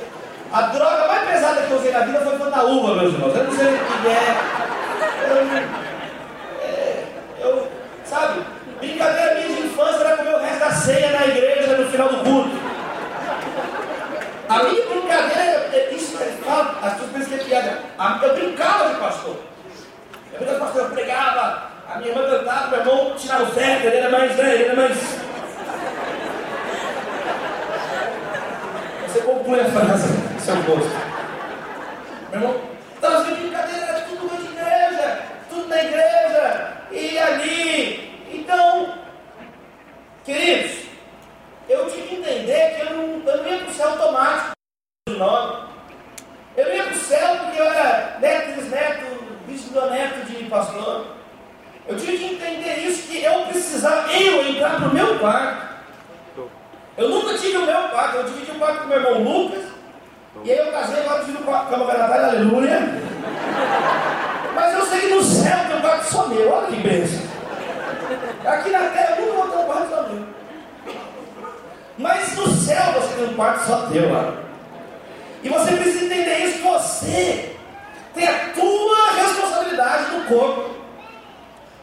[0.52, 3.36] A droga mais pesada que eu usei na vida foi na uva, meus irmãos.
[3.36, 4.36] Eu não sei o que é.
[5.28, 5.36] Eu,
[6.62, 7.04] é,
[7.40, 7.68] eu
[8.04, 8.42] sabe,
[8.78, 12.16] brincadeira minha de infância era comer o resto da ceia na igreja no final do
[12.24, 12.56] culto.
[14.48, 17.78] A minha brincadeira, é isso fala, as pessoas pensam que é piada.
[18.22, 19.51] Eu brincava de pastor.
[20.32, 23.86] Eu brincava de pastor, eu pregava, a minha irmã cantava, meu irmão tirava o ferro,
[23.86, 24.98] ele era mais velho, ele era mais.
[29.06, 30.08] Você conclui a frase,
[30.40, 30.90] seu gosto.
[32.30, 32.60] Meu irmão,
[32.96, 38.12] então as brincadeiras era tudo de igreja, tudo na igreja, e ali.
[38.32, 38.94] Então,
[40.24, 40.86] queridos,
[41.68, 44.52] eu tinha que entender que eu não, eu não ia para o céu automático
[45.08, 45.72] de nome.
[46.56, 49.06] Eu não ia para o céu porque eu era neto, bisneto,
[49.46, 51.06] bisneto de pastor.
[51.88, 55.72] Eu tinha que entender isso, que eu precisava, eu entrar para o meu quarto.
[56.96, 59.64] Eu nunca tive o meu quarto, eu dividi o quarto com o meu irmão Lucas.
[60.44, 62.80] E aí eu casei, agora divido o quarto com a Natália, aleluia.
[64.54, 67.32] Mas eu sei que no céu tem um quarto só meu, olha que bênção.
[68.44, 70.26] Aqui na terra eu nunca vou ter um quarto só meu.
[71.98, 74.34] Mas no céu você tem um quarto só teu lá.
[75.42, 77.56] E você precisa entender isso, você
[78.14, 80.70] tem a tua responsabilidade no corpo.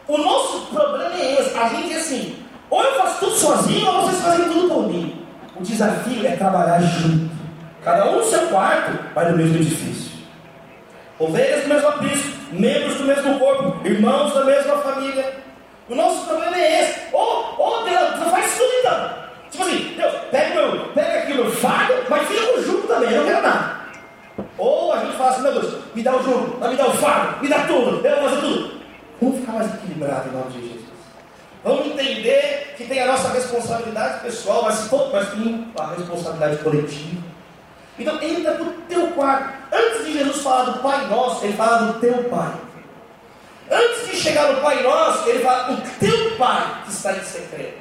[0.08, 4.02] O nosso problema é esse, a gente é assim, ou eu faço tudo sozinho, ou
[4.02, 5.26] vocês fazem tudo por mim.
[5.56, 7.30] O desafio é trabalhar junto.
[7.84, 10.10] Cada um no seu quarto, mas no mesmo edifício.
[11.18, 15.34] Ovelhas do mesmo aprisco, membros do mesmo corpo, irmãos da mesma família.
[15.88, 17.00] O nosso problema é esse.
[17.12, 19.20] Ou, ou Deus, faz tudo então.
[19.50, 22.86] Tipo assim, Deus, pega, meu, pega aqui o meu fardo, mas fica com o jugo
[22.86, 23.80] também, eu não quero nada.
[24.56, 27.42] Ou a gente fala assim, meu Deus, me dá o jugo, me dá o fardo,
[27.42, 28.80] me dá tudo, eu vou fazer tudo.
[29.20, 30.90] Vamos ficar mais equilibrado em nome de Jesus.
[31.64, 37.22] Vamos entender que tem a nossa responsabilidade pessoal, mas, mas tem a responsabilidade coletiva.
[37.98, 39.52] Então entra para o teu quarto.
[40.00, 42.52] Antes de Jesus falar do Pai Nosso, ele fala do teu Pai.
[43.70, 47.78] Antes de chegar no Pai Nosso, ele fala o teu Pai que está em secreto.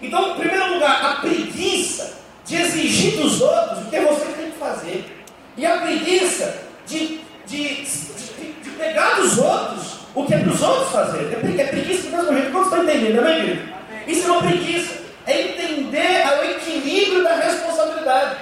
[0.00, 2.14] Então, em primeiro lugar, a preguiça
[2.46, 5.24] de exigir dos outros o que você tem que fazer.
[5.56, 11.28] E a preguiça de, de, de, de pegar dos outros os outros fazerem.
[11.28, 12.52] É, é preguiça do mesmo jeito.
[12.52, 13.72] Quantos estão entendendo, amém, querido?
[14.06, 15.02] Isso não é preguiça.
[15.26, 18.36] É entender o equilíbrio da responsabilidade.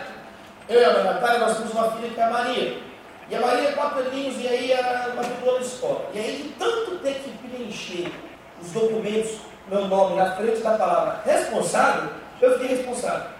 [0.68, 2.89] Eu e a Natália, nós temos uma filha que é a Maria.
[3.30, 6.10] E a Maria quatro aninhos e aí ela matriculou na escola.
[6.12, 8.12] E aí, de tanto ter que preencher
[8.60, 9.36] os documentos,
[9.68, 13.30] meu nome na frente da palavra responsável, eu fiquei responsável.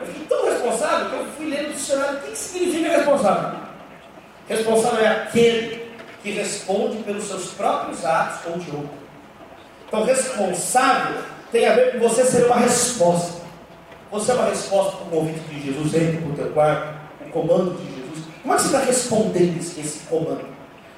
[0.00, 3.58] Eu fiquei tão responsável que eu fui ler no dicionário o que, que significa responsável.
[4.48, 5.92] Responsável é aquele
[6.22, 9.02] que responde pelos seus próprios atos ou de outro.
[9.86, 13.42] Então, responsável tem a ver com você ser uma resposta.
[14.10, 16.94] Você é uma resposta para o convite de Jesus, entra para o teu quarto,
[17.26, 17.91] o comando de.
[18.42, 20.44] Como é que você está respondendo esse, esse comando?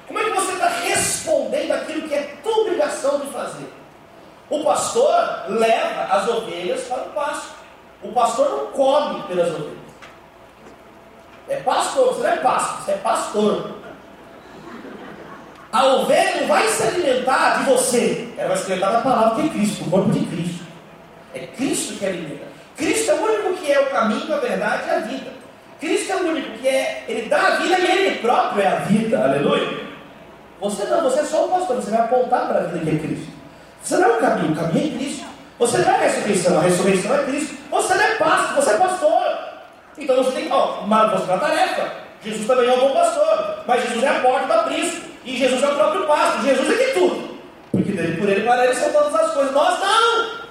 [0.07, 3.71] Como é que você está respondendo aquilo que é tua obrigação de fazer?
[4.49, 7.55] O pastor leva as ovelhas para o pasto.
[8.03, 9.85] O pastor não come pelas ovelhas.
[11.47, 13.75] É pastor, você não é pastor, você é pastor.
[15.71, 19.49] A ovelha não vai se alimentar de você, ela vai se alimentar da palavra de
[19.49, 20.63] Cristo, do corpo de Cristo.
[21.33, 22.45] É Cristo que alimenta.
[22.77, 25.34] Cristo é o único que é o caminho, a verdade e a vida.
[25.79, 28.75] Cristo é o único que é, ele dá a vida e ele próprio é a
[28.75, 29.85] vida, aleluia.
[30.61, 32.99] Você não, você é só o pastor, você vai apontar para a vida que é
[32.99, 33.31] Cristo.
[33.83, 35.25] Você não é o caminho, o caminho é Cristo.
[35.59, 37.55] Você não é a ressurreição, a ressurreição é Cristo.
[37.69, 39.23] Você não é pastor, você é pastor.
[39.97, 41.91] Então você tem, ó, mas você tem uma tarefa.
[42.23, 45.01] Jesus também é um bom pastor, mas Jesus é a porta do aprisco.
[45.23, 47.39] E Jesus é o próprio pasto, Jesus é de tudo.
[47.71, 49.53] Porque dele, por ele, para ele são todas as coisas.
[49.53, 50.45] Nós não!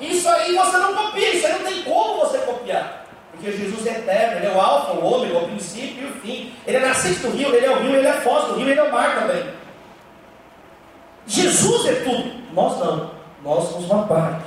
[0.00, 3.05] Isso aí você não copia, isso aí não tem como você copiar.
[3.36, 6.52] Porque Jesus é eterno, ele é o alfa, o ômega, o princípio e o fim.
[6.66, 8.80] Ele é do rio, ele é o rio, ele é a foz do rio, ele
[8.80, 9.44] é o mar também.
[11.26, 12.32] Jesus é tudo.
[12.52, 13.10] Nós não.
[13.44, 14.46] Nós somos uma parte.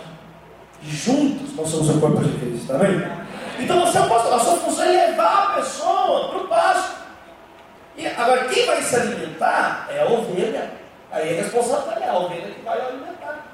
[0.82, 3.19] Juntos nós somos o corpo de Cristo, tá vendo?
[3.60, 6.99] Então você é o pastor, a sua função é levar a pessoa para o pasto.
[7.97, 10.71] E agora, quem vai se alimentar é a ovelha.
[11.12, 13.45] Aí é responsável é a ovelha que vai alimentar.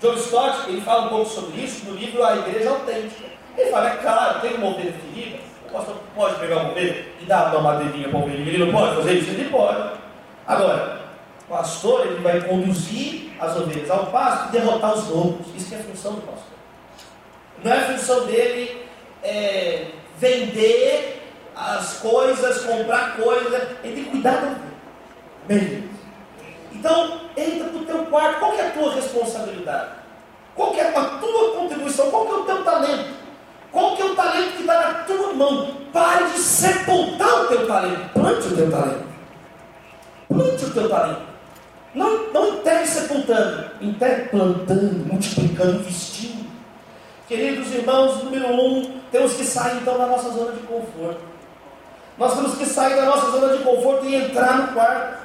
[0.00, 3.37] John Stott, ele fala um pouco sobre isso no livro A Igreja Autêntica.
[3.58, 7.24] Ele fala, é claro, tem uma ovelha ferida, o pastor pode pegar uma ovelha e
[7.24, 8.38] dar uma madeirinha para a ovelha.
[8.38, 9.30] Ele não pode fazer isso?
[9.30, 9.98] Ele pode.
[10.46, 11.00] Agora,
[11.42, 15.46] o pastor, ele vai conduzir as ovelhas ao pasto e derrotar os lobos.
[15.56, 16.58] Isso é a função do pastor.
[17.64, 18.86] Não é a função dele
[19.24, 19.86] é,
[20.18, 21.20] vender
[21.56, 24.54] as coisas, comprar coisas, ele tem que cuidar da
[25.48, 25.88] vida.
[26.72, 29.90] Então, entra para o teu quarto, qual é a tua responsabilidade?
[30.54, 32.08] Qual é a tua contribuição?
[32.10, 33.17] Qual é o teu talento?
[33.72, 35.76] Qual é o talento que está na tua mão?
[35.92, 38.12] Pare de sepultar o teu talento.
[38.12, 39.04] Plante o teu talento.
[40.28, 41.22] Plante o teu talento.
[41.94, 46.46] Não, não enterre sepultando, enterre plantando, multiplicando, investindo.
[47.26, 51.20] Queridos irmãos, número um, temos que sair então da nossa zona de conforto.
[52.16, 55.18] Nós temos que sair da nossa zona de conforto e entrar no quarto.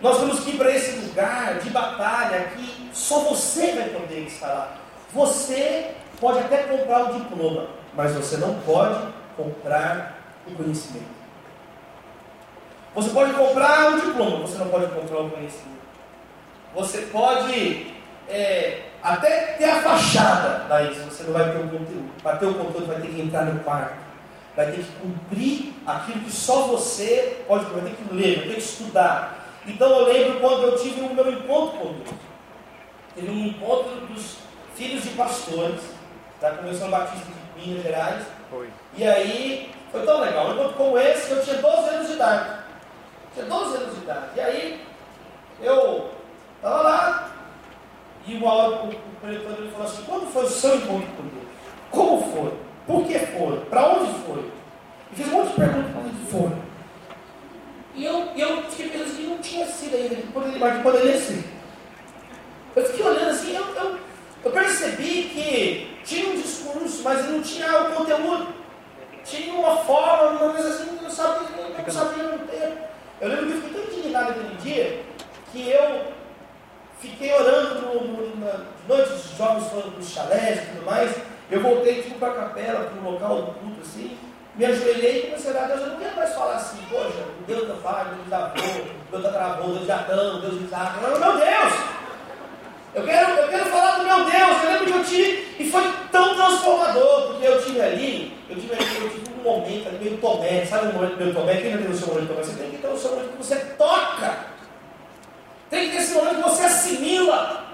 [0.00, 4.48] Nós temos que ir para esse lugar de batalha que só você vai poder estar
[4.48, 4.76] lá.
[5.12, 11.04] Você pode até comprar o diploma, mas você não pode comprar o conhecimento.
[12.94, 15.84] Você pode comprar o diploma, você não pode comprar o conhecimento.
[16.74, 17.92] Você pode
[18.26, 22.22] é, até ter a fachada, mas você não vai ter o conteúdo.
[22.22, 24.04] Para ter o conteúdo, vai ter que entrar no quarto
[24.56, 28.54] vai ter que cumprir aquilo que só você pode, vai ter que ler, vai ter
[28.54, 29.50] que estudar.
[29.66, 32.16] Então eu lembro quando eu tive o meu encontro com Deus.
[33.16, 34.36] Teve um encontro dos
[34.76, 35.80] filhos de pastores,
[36.44, 37.26] da Convenção Batista
[37.56, 38.26] de Minas Gerais.
[38.50, 38.68] Foi.
[38.98, 40.48] E aí foi tão legal.
[40.48, 42.58] Um encontro como esse, eu tinha 12 anos de idade.
[43.32, 44.26] Tinha 12 anos de idade.
[44.36, 44.86] E aí
[45.62, 46.10] eu
[46.56, 47.30] estava lá,
[48.26, 51.44] e uma hora o, preletor falou assim, quando foi o seu encontro com Deus?
[51.90, 52.52] Como foi?
[52.86, 53.60] Por que foi?
[53.70, 54.50] Para onde foi?
[55.12, 56.50] E fiz um monte de perguntas para onde foi.
[57.94, 61.44] E eu, eu fiquei pensando que não tinha sido ainda, que poderia, mas poderia ser.
[62.76, 64.03] Eu fiquei olhando assim, eu, eu,
[64.44, 68.48] eu percebi que tinha um discurso, mas não tinha o conteúdo.
[69.24, 72.78] Tinha uma forma, mas assim, não sabia, não sabia não ter.
[73.20, 75.02] Eu lembro que eu fiquei tão indignado aquele dia
[75.50, 76.12] que eu
[77.00, 81.16] fiquei orando no, no, na noite, os jovens foram para os chalés e tudo mais.
[81.50, 84.18] Eu voltei tipo para a capela, para o local do culto assim,
[84.56, 87.68] me ajoelhei e comecei a orar, Deus, eu não quero mais falar assim, poxa, Deus
[87.68, 91.00] da pai, Deus da avô, Deus da travou, Deus de Adão, Deus de Isaac.
[91.00, 92.03] Não, meu Deus!
[92.94, 95.82] Eu quero, eu quero falar do meu Deus, eu lembro que eu tive, e foi
[96.12, 100.16] tão transformador, porque eu tive ali, eu tive ali, eu tive um momento ali meio
[100.18, 101.56] Tomé, sabe o momento meio Tomé?
[101.56, 102.42] Quem não tem o seu momento Tomé?
[102.42, 104.36] Você tem que ter o seu momento que você toca.
[105.70, 107.64] Tem que ter esse momento que você assimila.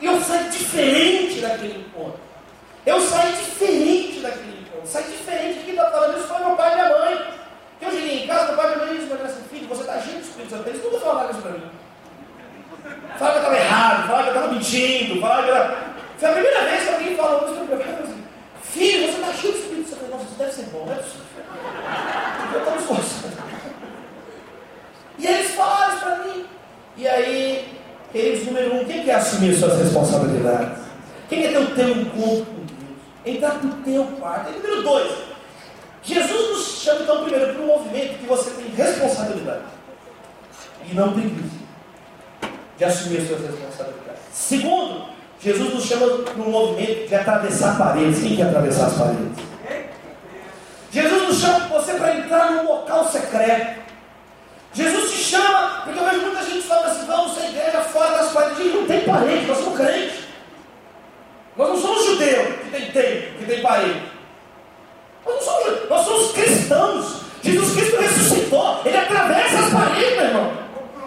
[0.00, 2.20] E eu saio diferente daquele encontro.
[2.84, 4.86] Eu saí diferente daquele encontro.
[4.86, 5.60] Saí diferente.
[5.64, 7.34] Quem está falando isso foi meu pai e minha mãe.
[7.78, 10.16] Que eu cheguei em casa, meu pai e minha mãe disse filho, você está cheio
[10.16, 10.68] de Espírito Santo.
[10.68, 11.70] Eles nunca falaram isso para mim
[13.18, 15.92] fala que eu estava errado, fala que eu estava mentindo, falar que era...
[16.18, 17.84] Foi a primeira vez que alguém falou isso para mim.
[18.02, 18.24] Assim,
[18.62, 20.10] Filho, você está cheio de Espírito Santo.
[20.10, 21.22] Nossa, deve ser bom, não é possível.
[22.52, 23.32] Eu estava esforçando.
[25.18, 26.46] E eles falaram isso para mim.
[26.96, 27.78] E aí,
[28.14, 30.82] eles número um, quem quer é assumir suas responsabilidades?
[31.28, 33.36] Quem quer ter o teu encontro com Deus?
[33.36, 34.50] Entrar no teu quarto.
[34.50, 35.12] E número dois,
[36.02, 39.62] Jesus nos chama então primeiro para um movimento que você tem responsabilidade.
[40.90, 41.61] E não preguiça
[42.76, 44.22] de assumir as suas responsabilidades.
[44.32, 45.04] Segundo,
[45.40, 46.06] Jesus nos chama
[46.36, 48.20] um movimento de atravessar paredes.
[48.20, 49.44] Quem quer atravessar as paredes?
[50.92, 53.82] Jesus nos chama você para entrar num local secreto.
[54.74, 58.32] Jesus te chama, porque eu vejo muita gente falando assim, vamos à igreja fora das
[58.32, 58.74] paredes.
[58.74, 60.22] Não tem parede, nós somos crentes.
[61.56, 64.02] Nós não somos judeus que tem templo, que tem parede.
[65.26, 67.22] Nós não somos, nós somos cristãos.
[67.42, 70.52] Jesus Cristo ressuscitou, ele atravessa as paredes, meu irmão.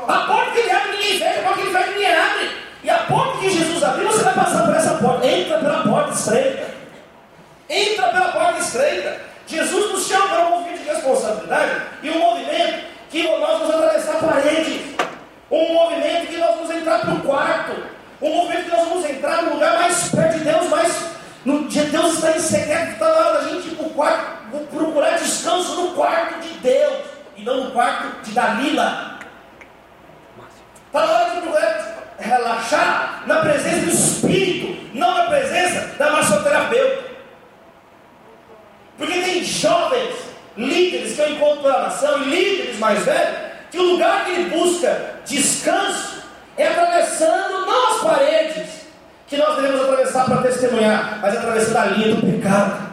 [0.07, 2.51] A porta que ele abre, ninguém fecha, a porta que ele fecha, ninguém abre.
[2.83, 5.27] E a porta que Jesus abriu, você vai passar por essa porta.
[5.27, 6.67] Entra pela porta estreita.
[7.69, 9.21] Entra pela porta estreita.
[9.47, 14.15] Jesus nos chama para um movimento de responsabilidade e um movimento que nós vamos atravessar
[14.15, 14.95] a parede.
[15.49, 17.83] Um movimento que nós vamos entrar para o quarto.
[18.21, 21.15] Um movimento que nós vamos entrar no lugar mais perto de Deus, mais.
[21.43, 24.57] No dia Deus está em secreto, está na hora da gente ir para o quarto,
[24.71, 27.03] procurar descanso no quarto de Deus
[27.37, 29.19] e não no quarto de Dalila.
[30.87, 37.03] Está na hora de procurar relaxar na presença do Espírito, não na presença da massoterapeuta.
[38.97, 40.15] Porque tem jovens,
[41.35, 43.37] eu encontro pela nação, e líderes mais velhos,
[43.71, 46.23] que o lugar que ele busca descanso
[46.57, 48.85] é atravessando não as paredes
[49.27, 52.91] que nós devemos atravessar para testemunhar, mas atravessando a linha do pecado,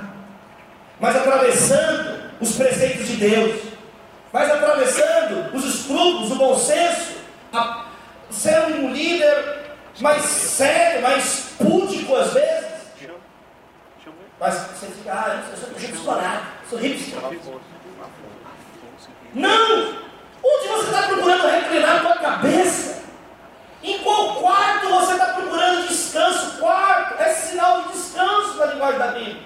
[0.98, 3.60] mas atravessando os preceitos de Deus,
[4.32, 7.12] mas atravessando os escrúpulos, o bom senso,
[7.52, 7.84] a,
[8.30, 9.62] ser um líder
[10.00, 12.72] mais sério, mais púdico às vezes.
[14.40, 16.00] Mas você fica, ah, eu sou hipster,
[16.68, 17.18] sou hipster.
[19.34, 20.02] Não!
[20.44, 23.02] Onde você está procurando reclinar a tua cabeça?
[23.82, 26.58] Em qual quarto você está procurando descanso?
[26.58, 29.42] Quarto é sinal de descanso na linguagem da Bíblia.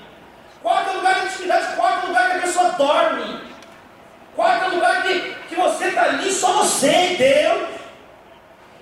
[0.63, 3.41] Quarto é lugar de intimidade, quarto é lugar que a pessoa dorme.
[4.35, 7.69] Quarto é lugar que, que você está ali, só você e Deus.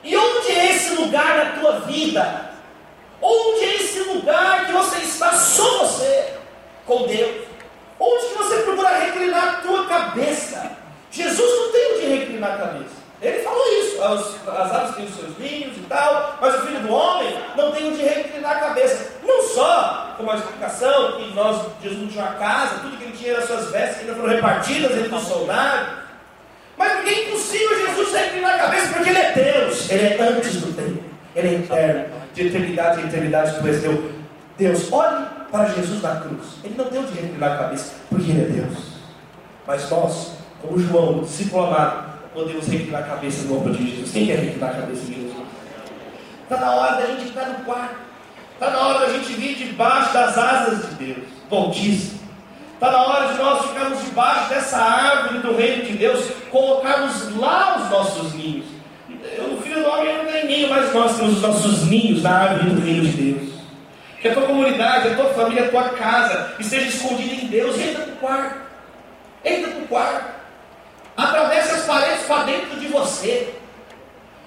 [0.02, 2.50] E onde é esse lugar na tua vida?
[3.20, 6.34] Onde é esse lugar que você está só você
[6.86, 7.46] com Deus?
[7.98, 10.83] Onde que você procura reclinar a tua cabeça?
[11.14, 13.04] Jesus não tem onde reclinar a cabeça.
[13.22, 16.80] Ele falou isso, as, as aves têm os seus ninhos e tal, mas o filho
[16.80, 19.12] do homem não tem onde reclinar a cabeça.
[19.24, 23.16] Não só como a explicação que nós, Jesus não tinha uma casa, tudo que ele
[23.16, 26.04] tinha era suas vestes que ainda foram repartidas entre os soldados.
[26.76, 30.56] Mas porque é impossível Jesus reclinar a cabeça, porque ele é Deus, ele é antes
[30.56, 31.04] do tempo,
[31.36, 33.80] ele é eterno, de eternidade em eternidade és
[34.58, 34.92] Deus.
[34.92, 38.62] Olhe para Jesus na cruz, ele não tem onde reclinar a cabeça, porque ele é
[38.62, 38.94] Deus.
[39.66, 40.32] Mas nós,
[40.66, 44.12] como João, discípulo amado, podemos reclinar a cabeça no ombro de Jesus.
[44.12, 45.34] Quem quer reclinar a cabeça de Jesus?
[46.42, 47.96] Está na hora da gente entrar no quarto.
[48.54, 51.28] Está na hora da gente vir debaixo das asas de Deus.
[51.50, 52.20] Voltíssimo.
[52.74, 57.78] Está na hora de nós ficarmos debaixo dessa árvore do reino de Deus, colocarmos lá
[57.78, 58.66] os nossos ninhos.
[59.08, 62.70] O filho do homem não tem ninho, mas nós temos os nossos ninhos na árvore
[62.70, 63.54] do reino de Deus.
[64.20, 67.78] Que a tua comunidade, a tua família, a tua casa esteja escondida em Deus.
[67.78, 68.56] Entra no quarto.
[69.44, 70.34] Entra no quarto.
[71.16, 73.54] Atravesse as paredes para dentro de você.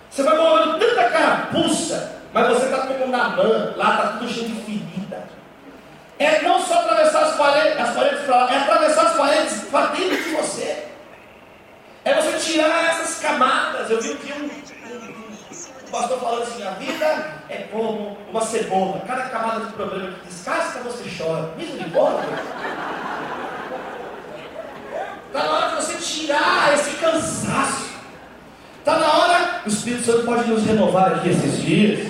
[0.10, 4.50] Você vai morrendo tanta carapuça, mas você está como na mão, lá está tudo cheio
[4.50, 5.24] de ferida.
[6.20, 9.86] É não só atravessar as paredes, as paredes para lá, é atravessar as paredes para
[9.88, 10.88] dentro de você.
[12.04, 13.90] É você tirar essas camadas.
[13.90, 19.04] Eu vi que um, um pastor falando assim: a vida é como uma cebola.
[19.06, 21.52] Cada camada de problema que descasca, você chora.
[21.58, 22.30] Misericórdia.
[25.28, 27.88] Está na hora de você tirar esse cansaço.
[28.80, 32.08] Está na hora, o Espírito Santo pode nos renovar aqui esses dias.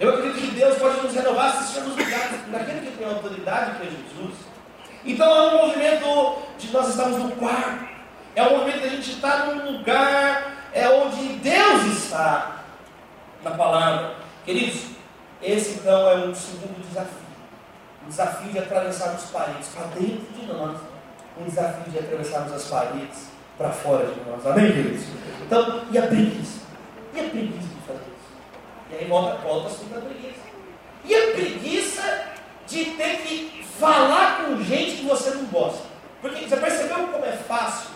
[0.00, 3.86] Eu acredito que Deus pode nos renovar se estivermos lugares daquele que tem autoridade, que
[3.86, 4.34] é Jesus.
[5.04, 7.88] Então é um movimento de nós estamos no quarto.
[8.34, 12.62] É um movimento de a gente estar num lugar é onde Deus está
[13.42, 14.14] na palavra.
[14.44, 14.82] Queridos,
[15.42, 17.30] esse então é um segundo desafio.
[18.04, 20.78] O desafio de atravessarmos paredes para dentro de nós.
[21.40, 24.46] Um desafio de atravessarmos as paredes para fora de nós.
[24.46, 25.04] Amém, queridos?
[25.40, 26.60] Então, e a preguiça?
[27.14, 28.30] E a preguiça de fazer isso?
[28.90, 30.40] E aí volta, volta sobre a preguiça.
[31.04, 32.24] E a preguiça
[32.66, 35.84] de ter que falar com gente que você não gosta.
[36.20, 37.90] Porque você percebeu como é fácil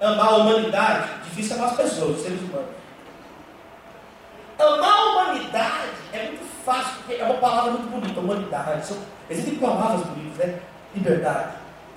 [0.00, 1.08] amar a humanidade?
[1.24, 2.68] Difícil amar as pessoas, os seres humanos.
[4.58, 8.94] Amar a humanidade é muito fácil, porque é uma palavra muito bonita, humanidade.
[9.30, 10.60] Existem palavras bonitas, né?
[10.94, 11.54] Liberdade.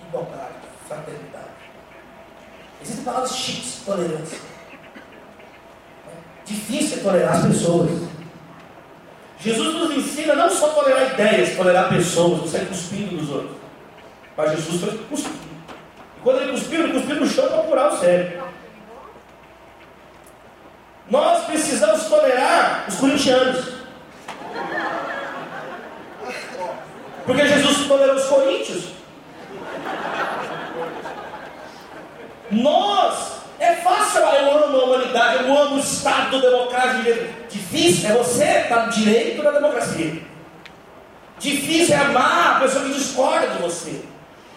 [0.08, 1.44] igualdade, fraternidade.
[2.82, 4.40] Existem palavras chiques, tolerância.
[6.46, 7.90] Difícil é tolerar as pessoas.
[9.40, 13.58] Jesus nos ensina não só tolerar ideias, tolerar pessoas, não sair cuspindo dos outros.
[14.36, 15.38] Mas Jesus foi cuspindo.
[16.18, 18.44] E quando ele cuspiu, ele cuspiu no chão para curar o cérebro.
[21.10, 23.74] Nós precisamos tolerar os corintianos.
[27.26, 28.93] Porque Jesus tolerou os coríntios.
[32.52, 37.04] Nós, é fácil, eu amo a humanidade, eu amo o Estado democrático.
[37.50, 40.22] Difícil é você estar no direito da democracia.
[41.40, 44.02] Difícil é amar a pessoa que discorda de você.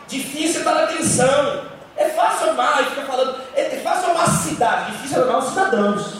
[0.06, 1.64] Difícil é estar na tensão.
[1.96, 3.40] É fácil amar e ficar falando.
[3.54, 6.14] É, é fácil amar a cidade, difícil é amar os cidadãos.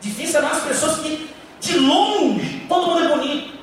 [0.00, 1.30] Difícil é amar as pessoas que,
[1.60, 3.54] de longe, todo mundo é bonito.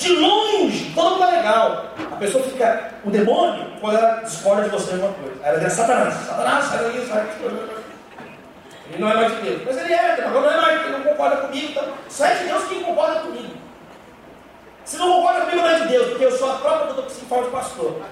[0.00, 1.84] De longe, todo mundo é legal.
[2.10, 5.34] A pessoa fica, o demônio, quando ela discorda de você alguma coisa.
[5.44, 7.28] Ela diz, Satanás, Satanás, sai daí, sai.
[8.88, 9.62] Ele não é mais de Deus.
[9.66, 11.68] Mas ele é, agora não é mais, ele não concorda comigo.
[11.70, 13.54] Então, só é de Deus quem concorda comigo.
[14.86, 17.12] Se não concorda comigo, não é de Deus, porque eu sou a própria doutor que
[17.12, 18.02] se fala de pastor.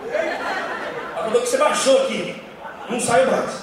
[1.17, 2.43] A doutor que você baixou aqui,
[2.91, 3.63] não saiu mais.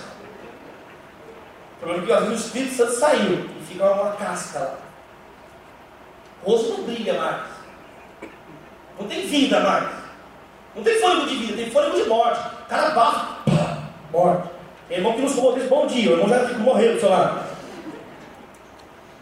[1.76, 4.76] O problema é que o Espírito Santo saiu e fica uma casca lá.
[6.44, 7.55] O rosto não brilha mais.
[9.00, 9.90] Não tem vida mais.
[10.76, 12.40] Não tem fôlego de vida, tem fôlego de morte.
[12.64, 13.78] O cara bate, pá,
[14.12, 14.50] morte.
[14.88, 17.46] Tem irmão que nos falou desse bom dia, o irmão já morreu do seu lado.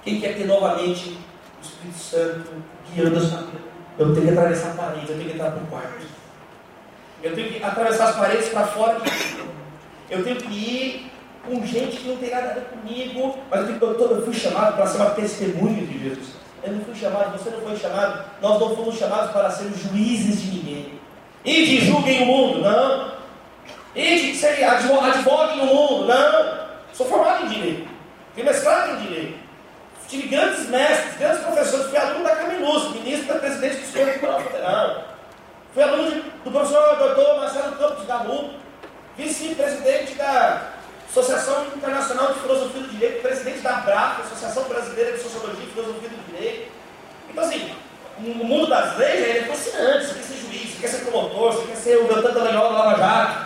[0.03, 1.17] Quem quer ter novamente
[1.61, 2.51] o Espírito Santo
[2.93, 3.63] guiando a sua vida?
[3.97, 6.05] Eu tenho que atravessar a parede, eu tenho que entrar para o quarto.
[7.21, 8.97] Eu tenho que atravessar as paredes para fora.
[10.09, 11.11] Eu tenho que ir
[11.45, 14.33] com gente que não tem nada a ver comigo, mas eu, tenho, eu, eu fui
[14.33, 16.42] chamado para ser uma testemunha de Jesus.
[16.63, 20.41] Eu não fui chamado, você não foi chamado, nós não fomos chamados para sermos juízes
[20.41, 20.99] de ninguém.
[21.43, 23.11] E de julguem o mundo, não.
[23.93, 26.63] E de ser advoguem no mundo, não.
[26.93, 27.89] Sou formado em direito.
[28.33, 29.39] Fui mestrado em direito.
[30.07, 31.87] Tive grandes mestres, grandes professores.
[31.87, 35.03] Fui aluno da Caminus, ministro da presidente do Senhor Tribunal Federal.
[35.73, 38.53] Fui aluno do professor doutor Marcelo Campos Gamu,
[39.17, 40.72] vice-presidente da
[41.13, 46.09] Associação Internacional de Filosofia do Direito, presidente da BRAF, Associação Brasileira de Sociologia e Filosofia
[46.09, 46.71] do Direito.
[47.29, 47.71] Então, assim,
[48.17, 50.07] o mundo das leis é fascinante.
[50.07, 52.83] Você quer ser juiz, você quer ser promotor, você quer ser o Deltan Dallagnol da
[52.83, 53.45] Lava Jato,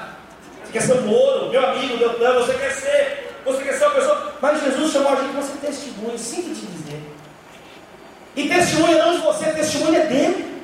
[0.64, 3.96] você quer ser o Moro, meu amigo Deltan, você quer ser, você quer ser uma
[3.96, 4.34] pessoa.
[4.42, 7.04] Mas Jesus chamou a gente para ser testemunha, sinto te dizer.
[8.34, 10.64] E testemunha não de você, testemunha dele.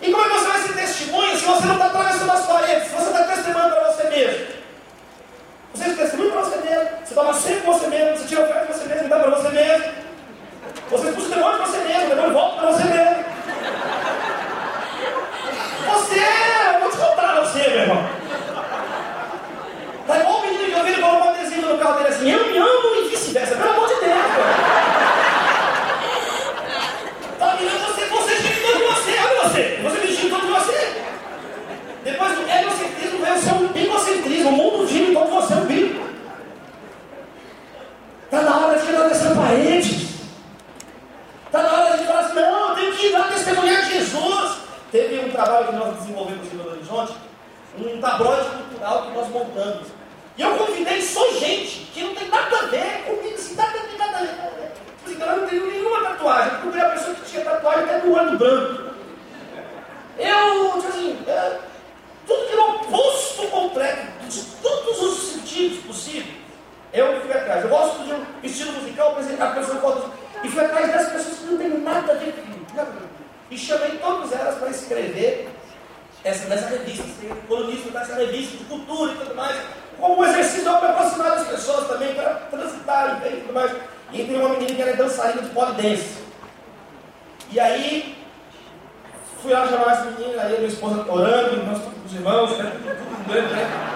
[0.00, 2.88] E como é que você vai ser testemunha se você não está atravessando as paredes,
[2.88, 4.61] se você está testemunhando para você mesmo?
[5.74, 6.88] Você se testemunha para você mesmo.
[7.04, 8.16] Você toma sempre com você mesmo.
[8.16, 9.84] Você tira o pé de você mesmo dá para você mesmo.
[10.90, 12.04] Você expulsa o demônio para você mesmo.
[12.04, 13.24] O demônio volta para você mesmo.
[15.92, 16.20] Você,
[16.74, 18.08] eu vou te contar você, meu irmão.
[20.06, 22.30] Tá igual o menino que eu vi, ele colocou um adesivo no carro dele assim:
[22.30, 23.56] Eu me amo e vice-versa.
[23.56, 24.82] Pelo amor de Deus, cara.
[27.38, 29.10] Tá mirando você, você gira todo de você.
[29.18, 29.80] Olha você.
[29.82, 31.02] Você me gira todo de você.
[32.04, 34.48] Depois do egocentrismo veio ser um bigocentrismo.
[34.48, 36.02] O mundo gira em todo você, um bico.
[38.24, 40.08] Está na hora de tirar dessa parede.
[41.46, 44.56] Está na hora de falar assim, não, eu tenho que ir lá testemunhar de Jesus.
[44.90, 47.12] Teve um trabalho que nós desenvolvemos em Belo Horizonte,
[47.78, 49.88] um tabloide cultural que nós montamos.
[50.36, 53.98] E eu convidei só gente que não tem nada a ver comigo, assim, nada, tem
[53.98, 54.72] nada a ver.
[55.06, 56.52] Então eu não tenho nenhuma tatuagem.
[56.52, 58.92] Eu procurei a pessoa que tinha tatuagem até do olho branco.
[60.18, 61.58] Eu, tipo assim, é,
[62.26, 66.36] tudo que não posto completo, de todos os sentidos possíveis.
[66.92, 67.64] Eu fui atrás.
[67.64, 70.10] Eu gosto de um estilo musical, apresentar a pessoa fotos.
[70.44, 72.66] E fui atrás das pessoas que não tem nada a ver comigo.
[73.50, 75.48] E chamei todas elas para escrever
[76.24, 79.56] essa, nessa revista, ser colunista dessa revista de cultura e tudo mais.
[79.98, 83.72] Como um exercício para aproximar das pessoas também, para transitar e tudo mais.
[84.12, 86.22] E tem uma menina que era dançarina de polidense.
[87.50, 88.16] E aí,
[89.42, 92.72] fui lá chamar essa menina, aí a minha esposa orando, nós os irmãos, né?
[92.72, 93.92] tudo, tudo, tudo, né?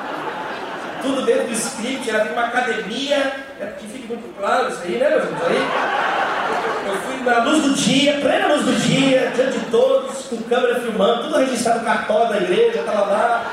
[1.02, 3.16] tudo dentro do script, ela tem uma academia,
[3.60, 5.42] é que fique muito claro isso aí, né, meus irmãos?
[5.46, 10.36] Aí, eu fui na luz do dia, plena luz do dia, diante de todos, com
[10.42, 13.52] câmera filmando, tudo registrado no cartório da igreja, estava lá,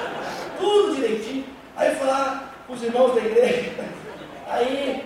[0.60, 1.46] tudo direitinho.
[1.76, 3.72] Aí eu fui lá com os irmãos da igreja,
[4.48, 5.04] aí,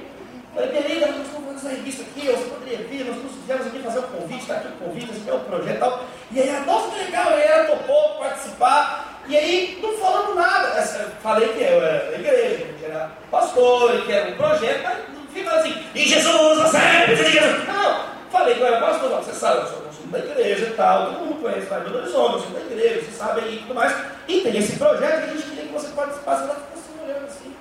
[0.53, 3.99] falei, querida, nós estamos fazendo essa revista aqui, você poderia vir, nós viemos aqui fazer
[3.99, 6.03] um convite, está aqui o convite, esse é o projeto e tal.
[6.31, 9.21] E aí, nossa, que legal, aí ela topou participar.
[9.27, 10.81] E aí, não falando nada.
[11.21, 15.27] Falei que eu era da igreja, que era pastor, que era um projeto, mas não
[15.27, 17.67] fica assim, em Jesus, você é Jesus.
[17.67, 21.19] Não, falei que eu era pastor, você sabe, eu sou da igreja e tal, todo
[21.19, 23.93] mundo conhece em Belo Horizonte, sou da igreja, vocês sabem aí e tudo mais.
[24.27, 27.25] E tem esse projeto que a gente queria que você participasse, ela ficou assim, olhando
[27.25, 27.55] assim,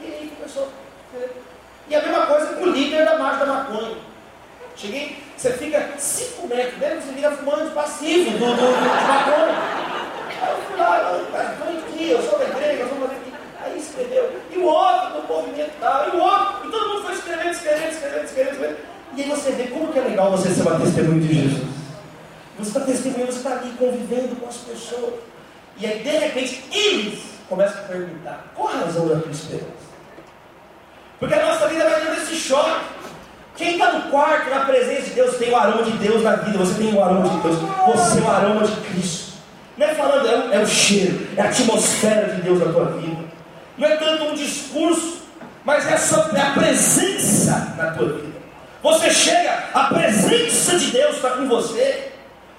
[0.00, 0.68] e aí começou.
[1.88, 3.96] E a mesma coisa com o líder da marcha da maconha.
[4.76, 9.92] Cheguei, você fica 5 metros dentro, você vira fumante passivo do, do, de maconha.
[10.40, 13.32] Aí eu fui lá, eu, aqui, eu sou da igreja, nós vamos fazer aqui.
[13.64, 14.40] Aí escreveu.
[14.50, 17.92] E o outro do movimento tal, e o outro, e todo mundo foi escrevendo, escrevendo,
[17.92, 18.76] escrevendo, escrevendo, escrevendo.
[19.14, 21.68] E aí você vê como que é legal você ser uma testemunha de Jesus.
[22.58, 25.14] Você está testemunhando, você está ali convivendo com as pessoas.
[25.78, 29.81] E aí, de repente, eles começam a perguntar: qual a razão da tua esperança?
[31.22, 32.80] Porque a nossa vida vai tendo esse choque.
[33.54, 36.58] Quem está no quarto, na presença de Deus, tem o aroma de Deus na vida.
[36.58, 37.58] Você tem o aroma de Deus.
[37.86, 39.34] Você é o aroma de Cristo.
[39.78, 42.86] Não é falando, é o, é o cheiro, é a atmosfera de Deus na tua
[42.86, 43.22] vida.
[43.78, 45.18] Não é tanto um discurso,
[45.64, 48.38] mas é, só, é a presença na tua vida.
[48.82, 52.10] Você chega, a presença de Deus está com você.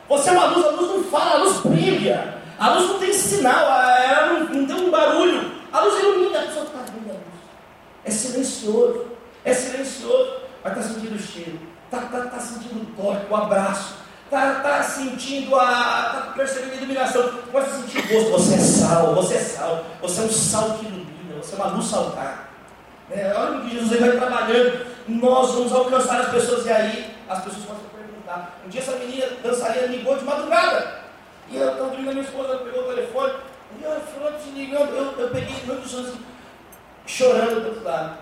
[0.08, 2.36] Você é uma luz, a luz não fala, a luz brilha.
[2.58, 3.66] A luz não tem sinal,
[4.00, 5.52] ela não, não tem um barulho.
[5.70, 6.84] A luz ilumina, a pessoa está.
[8.06, 9.06] É silencioso,
[9.46, 13.96] é silencioso, mas está sentindo o cheiro, está tá, tá sentindo o toque, o abraço,
[14.26, 15.64] está tá sentindo a.
[15.64, 18.32] está percebendo a iluminação, começa a sentir o gosto.
[18.32, 21.68] Você é sal, você é sal, você é um sal que ilumina, você é uma
[21.68, 22.50] luz saltar.
[23.12, 27.44] É, olha o que Jesus vai trabalhando, nós vamos alcançar as pessoas, e aí as
[27.44, 28.60] pessoas começam a perguntar.
[28.66, 31.04] Um dia essa menina dançarina ligou de madrugada.
[31.50, 33.34] E eu estava dormindo, minha esposa pegou o telefone,
[33.80, 36.18] e eu, fulano te ligando, eu, eu peguei de noite assim,
[37.06, 38.18] chorando do outro lado.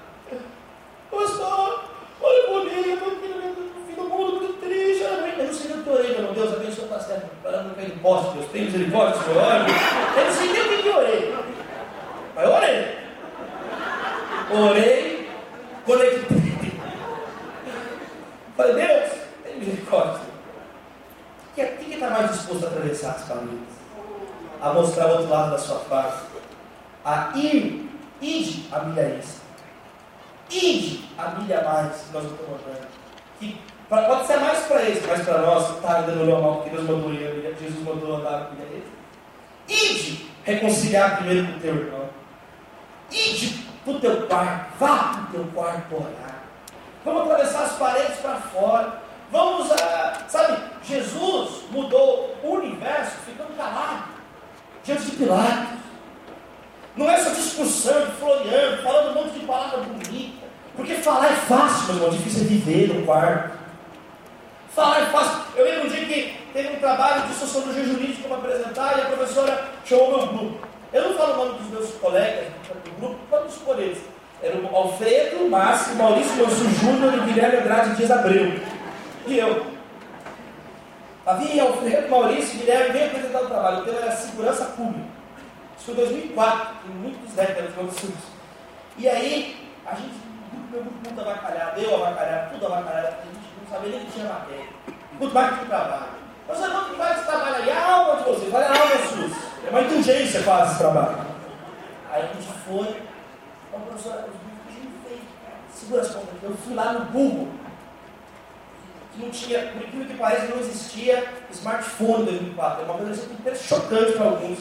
[1.09, 1.83] Pastor,
[2.21, 2.69] olha no
[3.85, 5.03] fim do mundo, muito triste.
[5.03, 7.91] Eu não sei nem o que orei, meu Deus, abençoe o pastor, para não cair
[7.91, 9.65] em poste, Deus, tem misericórdia, Senhor, olha.
[10.17, 11.35] Eu não sei nem o que eu orei,
[12.35, 13.01] mas eu orei.
[14.53, 15.29] Orei,
[15.85, 16.41] conectei.
[18.57, 19.11] Falei, Deus,
[19.43, 20.21] tem misericórdia.
[21.55, 23.69] Quem está mais disposto a atravessar as famílias?
[24.61, 26.23] A mostrar o outro lado da sua face?
[27.03, 27.89] A ir
[28.21, 29.41] Ide a milha extra.
[30.49, 32.87] Ide a milha mais que nós estamos andando.
[33.39, 37.13] Que pode ser mais para eles, mas para nós está andando normal, porque Deus mandou
[37.13, 39.01] ir, Jesus mandou andar a milha extra.
[39.67, 42.09] Ide reconciliar primeiro com o teu irmão.
[43.09, 44.77] Ide para o teu quarto.
[44.79, 46.43] Vá para o teu quarto orar.
[47.03, 49.01] Vamos atravessar as paredes para fora.
[49.31, 50.25] Vamos a.
[50.27, 54.03] Sabe, Jesus mudou o universo ficando calado
[54.83, 55.80] diante de Pilatos.
[56.95, 60.41] Não é só discussão, floreando, falando um monte de palavra bonita.
[60.75, 63.57] Porque falar é fácil, meu irmão, difícil é viver no quarto.
[64.73, 65.41] Falar é fácil.
[65.55, 69.05] Eu lembro um dia que teve um trabalho de sociologia jurídica para apresentar e a
[69.05, 70.67] professora chamou meu grupo.
[70.93, 72.47] Eu não falo o nome dos meus colegas
[72.83, 74.01] do grupo, não escolher eles.
[74.41, 78.59] Era o Alfredo, Márcio, Maurício Manso Júnior e Guilherme Andrade Dias Abreu.
[79.27, 79.67] E eu.
[81.25, 83.79] Havia Alfredo, Maurício Guilherme veio apresentar o trabalho.
[83.79, 85.20] O tema era segurança pública.
[85.81, 88.31] Isso foi 2004, tem muitos décadas aconteceu isso.
[88.99, 90.13] E aí, a gente,
[90.69, 94.25] meu grupo muito avacalhado, eu avacalhado, tudo avacalhado, a gente não sabia nem que tinha
[94.25, 94.67] matéria.
[95.19, 96.05] Muito mais que trabalho.
[96.47, 99.37] Mas não que faz esse trabalho aí, a alma de vocês, olha a alma sua.
[99.65, 101.17] É uma inteligência faz esse trabalho.
[102.11, 103.01] Aí a gente foi,
[103.67, 105.19] então, professor, o que a gente fez?
[105.73, 107.47] Segura as pontas, eu fui lá no Google,
[109.13, 112.81] que não tinha, por incrível que pareça, não existia smartphone em 2004.
[112.81, 114.59] É uma coisa assim, chocante para alguns.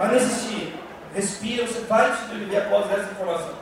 [0.00, 0.72] Mas não existia.
[1.14, 3.52] Respira, você vai sobreviver após essa informação.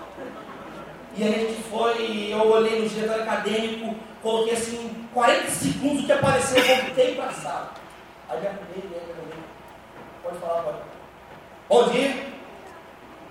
[1.16, 6.62] E a gente foi, eu olhei no diretor acadêmico, coloquei assim, 40 segundos que apareceu,
[6.62, 7.74] voltei para a sala.
[8.28, 9.00] Aí arrumei, né,
[10.22, 10.78] pode falar, pode.
[11.68, 12.26] Bom dia.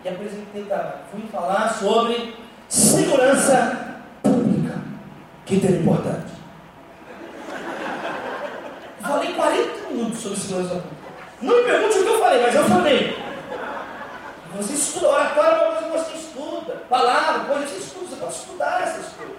[0.03, 2.35] E apresentei, tá, fui falar sobre
[2.67, 4.81] segurança pública.
[5.45, 6.33] Que tema importante.
[8.99, 10.96] Falei 40 minutos sobre segurança pública.
[11.41, 13.17] Não me pergunte o que eu falei, mas eu falei.
[14.55, 16.73] Você estuda, oratório é uma coisa que você estuda.
[16.89, 19.35] Palavra, coisa você estuda, você pode estudar essas coisas.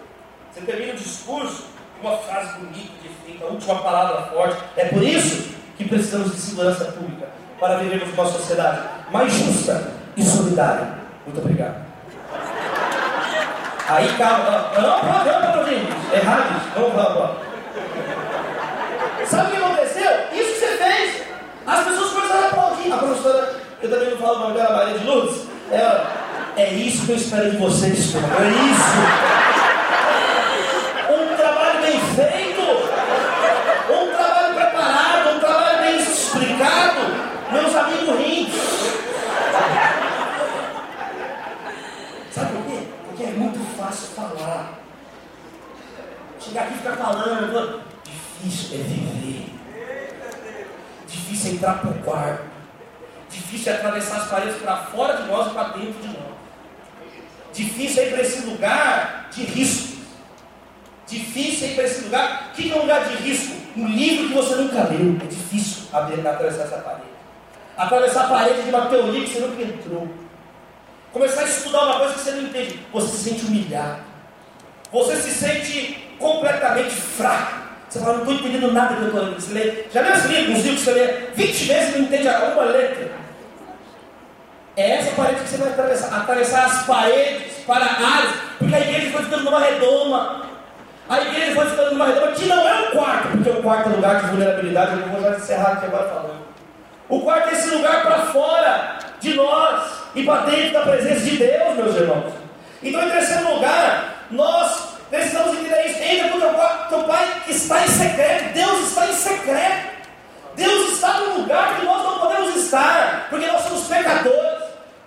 [0.52, 1.64] Você termina o discurso
[2.00, 4.62] com uma frase bonita, de a última palavra forte.
[4.76, 7.28] É por isso que precisamos de segurança pública
[7.58, 8.80] para vivermos uma sociedade
[9.10, 10.98] mais justa e solidária.
[11.26, 11.88] Muito obrigado.
[13.88, 15.68] Aí calma, não, não, não, não,
[16.14, 17.48] errado vamos, vamos, vamos.
[19.28, 20.10] Sabe o que aconteceu?
[20.32, 21.27] Isso que você fez.
[21.68, 22.90] As pessoas começaram a aplaudir.
[22.90, 25.42] A professora, eu também não falo nome dela, Maria de Lourdes.
[25.70, 26.10] Ela,
[26.56, 28.14] é isso que eu espero de vocês.
[28.14, 28.98] É isso.
[31.12, 32.62] Um trabalho bem feito.
[33.92, 35.36] Um trabalho preparado.
[35.36, 37.00] Um trabalho bem explicado.
[37.52, 38.48] Meus amigos rins.
[42.32, 42.78] Sabe por quê?
[43.08, 44.72] Porque é muito fácil falar.
[46.40, 47.82] Chegar aqui e ficar falando.
[48.40, 49.18] Difícil é viver.
[51.58, 52.44] entrar para o quarto.
[53.30, 56.38] Difícil é atravessar as paredes para fora de nós e para dentro de nós.
[57.52, 59.98] Difícil é ir para esse lugar de risco.
[61.06, 62.50] Difícil é ir para esse lugar.
[62.52, 63.56] O que é um lugar de risco?
[63.76, 65.16] Um livro que você nunca leu.
[65.22, 67.02] É difícil atravessar essa parede.
[67.76, 70.08] Atravessar a parede de uma teoria que você nunca entrou.
[71.12, 72.86] Começar a estudar uma coisa que você não entende.
[72.92, 74.00] Você se sente humilhado.
[74.92, 77.68] Você se sente completamente fraco.
[77.88, 79.40] Você fala, não estou entendendo nada que eu estou lendo.
[79.40, 82.04] Você lê, já leu esse livro, uns livros que você lê 20 vezes e não
[82.04, 83.12] entende uma letra.
[84.76, 86.16] É essa parede que você vai atravessar.
[86.16, 88.34] Atravessar as paredes para áreas.
[88.58, 90.47] Porque a igreja foi ficando numa redoma.
[91.08, 93.92] A igreja foi ficando numa redoma que não é o quarto, porque o quarto é
[93.92, 94.92] lugar de vulnerabilidade.
[94.92, 96.40] Eu vou já encerrar aqui agora falando.
[97.08, 101.36] O quarto é esse lugar para fora de nós e para dentro da presença de
[101.38, 102.34] Deus, meus irmãos.
[102.82, 106.02] Então, em terceiro lugar, nós precisamos entender isso.
[106.02, 108.52] Entra para o teu, teu pai está em secreto.
[108.52, 109.98] Deus está em secreto.
[110.56, 114.64] Deus está no lugar que nós não podemos estar, porque nós somos pecadores.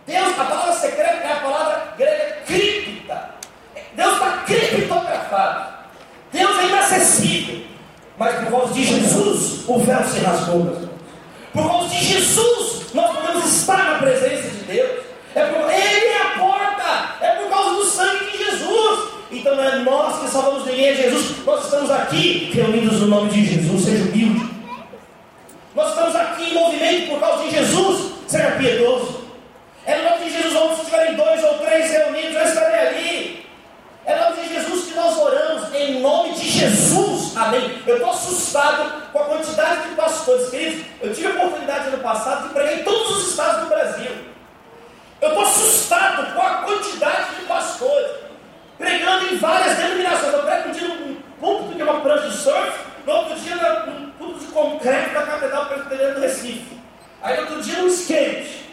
[0.07, 3.29] Deus, a palavra secreta é a palavra grega cripta.
[3.93, 5.80] Deus está criptografado.
[6.31, 7.61] Deus é inacessível.
[8.17, 10.77] Mas por causa de Jesus, o véu se rasgou.
[11.53, 15.01] Por causa de Jesus, nós podemos estar na presença de Deus.
[15.33, 17.25] É por, Ele é a porta.
[17.25, 19.09] É por causa do sangue de Jesus.
[19.31, 21.45] Então não é nós que salvamos ninguém, é Jesus.
[21.45, 23.85] Nós estamos aqui reunidos no nome de Jesus.
[23.85, 24.49] Seja humilde.
[25.75, 28.11] Nós estamos aqui em movimento por causa de Jesus.
[28.27, 29.10] Seja piedoso.
[36.61, 37.81] Jesus, amém.
[37.87, 40.85] Eu estou assustado com a quantidade de pastores, queridos.
[41.01, 44.11] Eu tive a oportunidade no passado de pregar em todos os estados do Brasil.
[45.21, 48.11] Eu estou assustado com a quantidade de pastores,
[48.77, 50.33] pregando em várias denominações.
[50.33, 53.55] Eu prego um dia num púlpito que é uma prancha de surf, no outro dia
[53.87, 56.77] num púlpito de concreto da Catedral Presbiteriana do Recife.
[57.23, 58.69] Aí no outro dia no skate.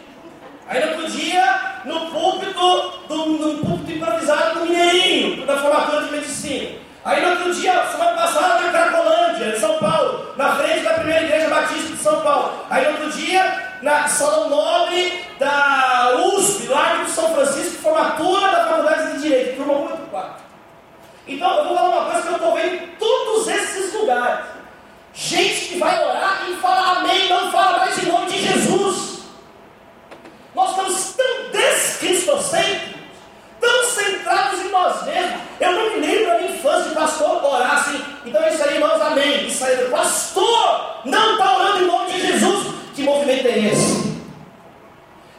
[0.66, 6.87] Aí no outro dia, no púlpito, no púlpito improvisado do Mineirinho, da formatura de medicina.
[7.04, 11.24] Aí no outro dia, semana passada, na Cracolândia, em São Paulo, na frente da primeira
[11.24, 12.66] igreja batista de São Paulo.
[12.68, 18.66] Aí no outro dia, na Salão Nobre da USP, Largo de São Francisco, formatura da
[18.66, 20.48] Faculdade de Direito, turma 84.
[21.28, 24.46] Então, eu vou falar uma coisa que eu estou vendo em todos esses lugares.
[25.12, 29.18] Gente que vai orar e fala amém, não fala mais em nome de Jesus.
[30.54, 32.97] Nós estamos tão descristocêntricos,
[33.60, 35.40] tão centrados em nós mesmos.
[35.60, 38.04] Eu não me lembro da minha infância de pastor orar assim.
[38.24, 39.46] Então é isso aí, irmãos, amém.
[39.46, 42.74] Isso aí, pastor, não está orando em nome de Jesus.
[42.94, 44.18] Que movimento é esse?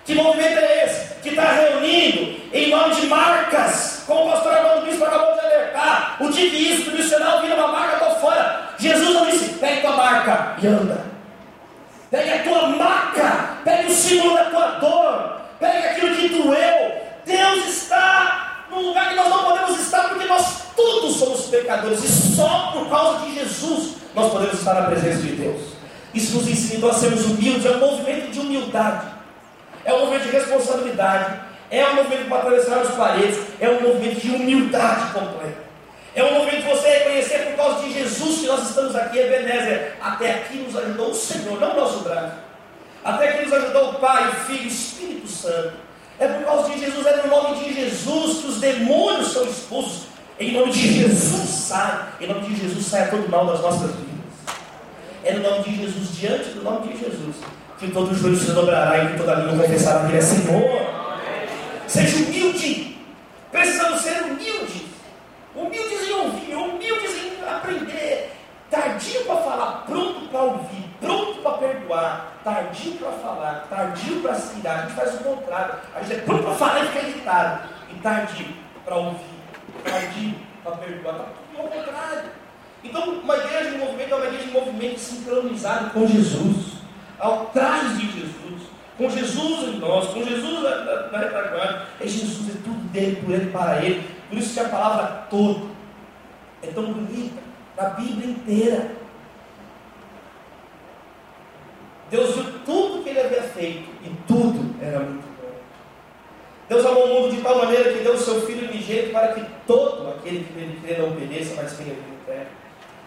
[0.06, 1.16] Que movimento é esse?
[1.22, 6.18] Que está reunindo em nome de marcas, como o pastor Armando Bispo acabou de alertar.
[6.20, 8.70] O dia que isso, missionário vira uma marca, estou fora.
[8.80, 11.06] Jesus não disse, pegue tua marca e anda.
[12.10, 16.99] Pegue a tua maca, pegue o símbolo da tua dor, pegue aquilo que doeu.
[17.56, 22.36] Deus está num lugar que nós não podemos estar, porque nós todos somos pecadores, e
[22.36, 25.62] só por causa de Jesus nós podemos estar na presença de Deus.
[26.14, 29.08] Isso nos ensina a sermos humildes, é um movimento de humildade,
[29.84, 31.42] é um movimento de responsabilidade,
[31.72, 35.70] é um movimento para atravessar as paredes, é um movimento de humildade completa.
[36.16, 39.96] É um momento de você reconhecer por causa de Jesus que nós estamos aqui, Ebenezer.
[40.02, 42.34] Até aqui nos ajudou o Senhor, não o nosso braço.
[43.06, 45.89] Até aqui nos ajudou o Pai, o Filho, o Espírito Santo.
[46.20, 50.04] É por causa de Jesus, é no nome de Jesus que os demônios são expulsos.
[50.40, 52.10] Em nome de Jesus sai.
[52.22, 54.56] Em nome de Jesus sai todo mal das nossas vidas.
[55.24, 57.36] É no nome de Jesus, diante do nome de Jesus,
[57.78, 60.82] que todo joelho se dobrará e que toda língua confessará que Ele é Senhor.
[61.88, 62.98] Seja humilde.
[63.52, 64.90] Precisamos ser humildes
[65.56, 68.32] humildes em ouvir, humildes em aprender,
[68.70, 74.68] tardio para falar, pronto para ouvir, pronto para perdoar, tardio para falar, tardio para se.
[74.68, 75.76] A gente faz o contrário.
[75.96, 78.48] A gente é pronto para falar e fica irritado, e tardio
[78.86, 79.20] para ouvir,
[79.84, 81.16] tardio para perdoar.
[81.16, 82.30] Está tudo ao contrário.
[82.84, 86.74] Então, uma igreja de movimento é uma igreja de movimento sincronizado com Jesus,
[87.20, 88.62] ao trás de Jesus,
[88.98, 90.64] com Jesus em nós, com Jesus
[91.12, 91.86] na retaguarda.
[92.00, 94.10] É Jesus, é tudo dele, por ele, para ele.
[94.30, 95.72] Por isso que a palavra todo
[96.62, 97.42] é tão bonita,
[97.80, 98.92] na Bíblia inteira.
[102.12, 105.52] Deus viu tudo que ele havia feito e tudo era muito bom.
[106.68, 109.46] Deus amou o mundo de tal maneira que deu o seu Filho unigênito para que
[109.66, 112.48] todo aquele que nele crê não pereça, mas tenha vida eterna.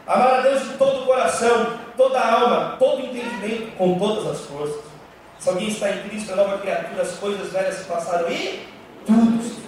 [0.06, 4.26] Amar a Deus de todo o coração, toda a alma, todo o entendimento, com todas
[4.26, 4.80] as forças.
[5.38, 8.66] Se alguém está em Cristo, é nova criatura, as coisas velhas se passaram e
[9.04, 9.62] tudo se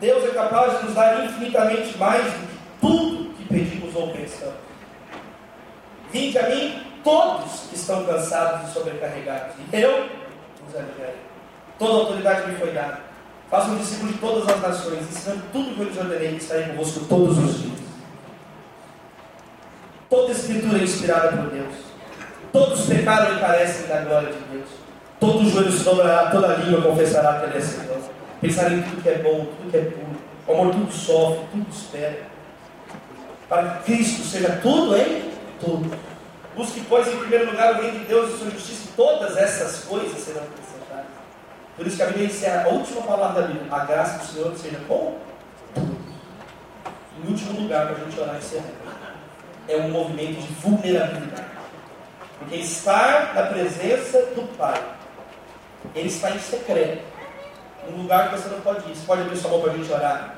[0.00, 3.15] Deus é capaz de nos dar infinitamente mais do que tudo
[3.46, 4.54] pedimos ou pensamos.
[6.12, 9.54] Vinde a mim todos que estão cansados e sobrecarregados.
[9.72, 10.06] E eu
[10.68, 11.16] os aliviarei.
[11.78, 13.00] Toda autoridade me foi dada.
[13.50, 16.36] Faça um discípulo de todas as nações, ensinando tudo o que eu lhes ordenei e
[16.36, 17.78] estarei convosco todos os dias.
[20.10, 21.74] Toda escritura é inspirada por Deus.
[22.52, 24.68] Todos pecaram e carecem da glória de Deus.
[25.20, 27.98] Todo joelho se dobrará, toda língua confessará que Ele é Senhor.
[28.40, 30.16] Pensar em tudo que é bom, tudo que é puro.
[30.46, 32.35] O amor tudo sofre, tudo espera.
[33.48, 35.30] Para que Cristo seja tudo em
[35.60, 35.96] tudo.
[36.56, 39.84] Busque, pois, em primeiro lugar o reino de Deus e sua justiça, e todas essas
[39.84, 41.06] coisas serão acrescentadas.
[41.76, 44.56] Por isso que a Bíblia encerra a última palavra da Bíblia: a graça do Senhor
[44.56, 45.18] seja com
[45.74, 45.96] todos.
[47.22, 49.14] Em último lugar, para a gente orar e encerrar,
[49.68, 51.56] é um movimento de vulnerabilidade.
[52.38, 54.82] Porque estar na presença do Pai,
[55.94, 57.02] Ele está em secreto.
[57.88, 58.96] Um lugar que você não pode ir.
[58.96, 60.34] Você pode abrir sua mão para a gente orar.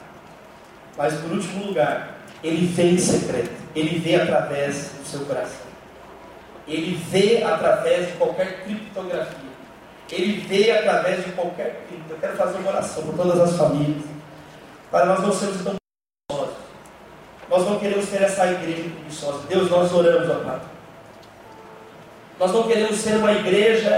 [0.97, 3.51] Mas, por último lugar, Ele vê em secreto.
[3.75, 5.67] Ele vê através do seu coração.
[6.67, 9.49] Ele vê através de qualquer criptografia.
[10.11, 12.13] Ele vê através de qualquer cripto.
[12.13, 14.03] Eu quero fazer uma oração por todas as famílias.
[14.91, 15.75] Para nós não sermos tão
[16.29, 16.57] preguiçosos.
[17.51, 19.47] Nós não queremos ter essa igreja preguiçosa.
[19.49, 20.61] Deus, nós oramos, ó Pai.
[22.39, 23.91] Nós não queremos ser uma igreja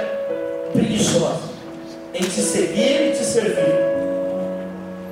[0.73, 1.51] preguiçosa
[2.15, 3.91] em te seguir e te servir.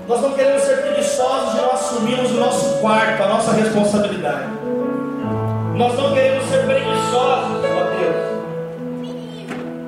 [0.09, 4.47] Nós não queremos ser preguiçosos de não assumirmos o nosso quarto, a nossa responsabilidade.
[5.75, 8.15] Nós não queremos ser preguiçosos, ó Deus,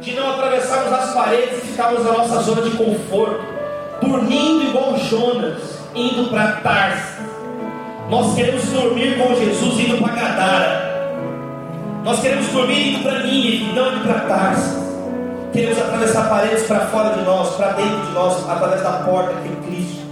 [0.01, 3.45] de não atravessarmos as paredes e ficarmos na nossa zona de conforto,
[4.03, 7.21] dormindo igual Jonas, indo para Tarsis.
[8.09, 10.91] Nós queremos dormir com Jesus indo para Gadara.
[12.03, 14.81] Nós queremos dormir indo para Nínive, não indo para Tarsis.
[15.53, 19.49] Queremos atravessar paredes para fora de nós, para dentro de nós, através da porta que
[19.49, 20.10] é Cristo.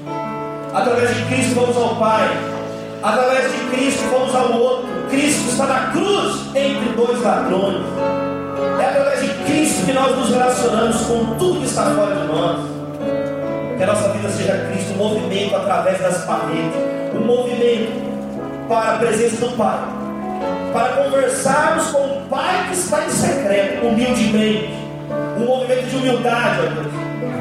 [0.79, 2.29] Através de Cristo vamos ao Pai.
[3.03, 4.87] Através de Cristo vamos ao outro.
[5.11, 7.83] Cristo está na cruz entre dois ladrões.
[8.81, 12.61] É através de Cristo que nós nos relacionamos com tudo que está fora de nós.
[13.77, 16.73] Que a nossa vida seja Cristo, um movimento através das paredes,
[17.13, 19.81] um movimento para a presença do Pai,
[20.73, 24.73] para conversarmos com o Pai que está em secreto, humildemente,
[25.39, 26.87] um movimento de humildade, Deus,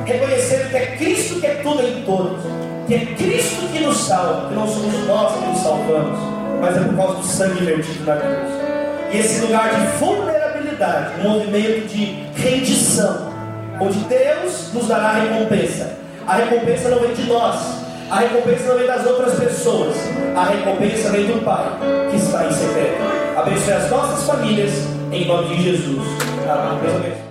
[0.05, 2.41] reconhecendo que é Cristo que é tudo em todos,
[2.87, 6.79] que é Cristo que nos salva, que não somos nós que nos salvamos mas é
[6.79, 8.49] por causa do sangue vertido na cruz.
[9.11, 13.31] E esse lugar de vulnerabilidade, um movimento de rendição,
[13.79, 15.97] onde Deus nos dará a recompensa.
[16.25, 17.55] A recompensa não vem de nós,
[18.09, 19.95] a recompensa não vem das outras pessoas,
[20.35, 21.65] a recompensa vem do Pai
[22.09, 22.97] que está em secreto.
[23.37, 24.73] Abençoe as nossas famílias,
[25.11, 26.03] em nome de Jesus.
[26.49, 27.26] Amém.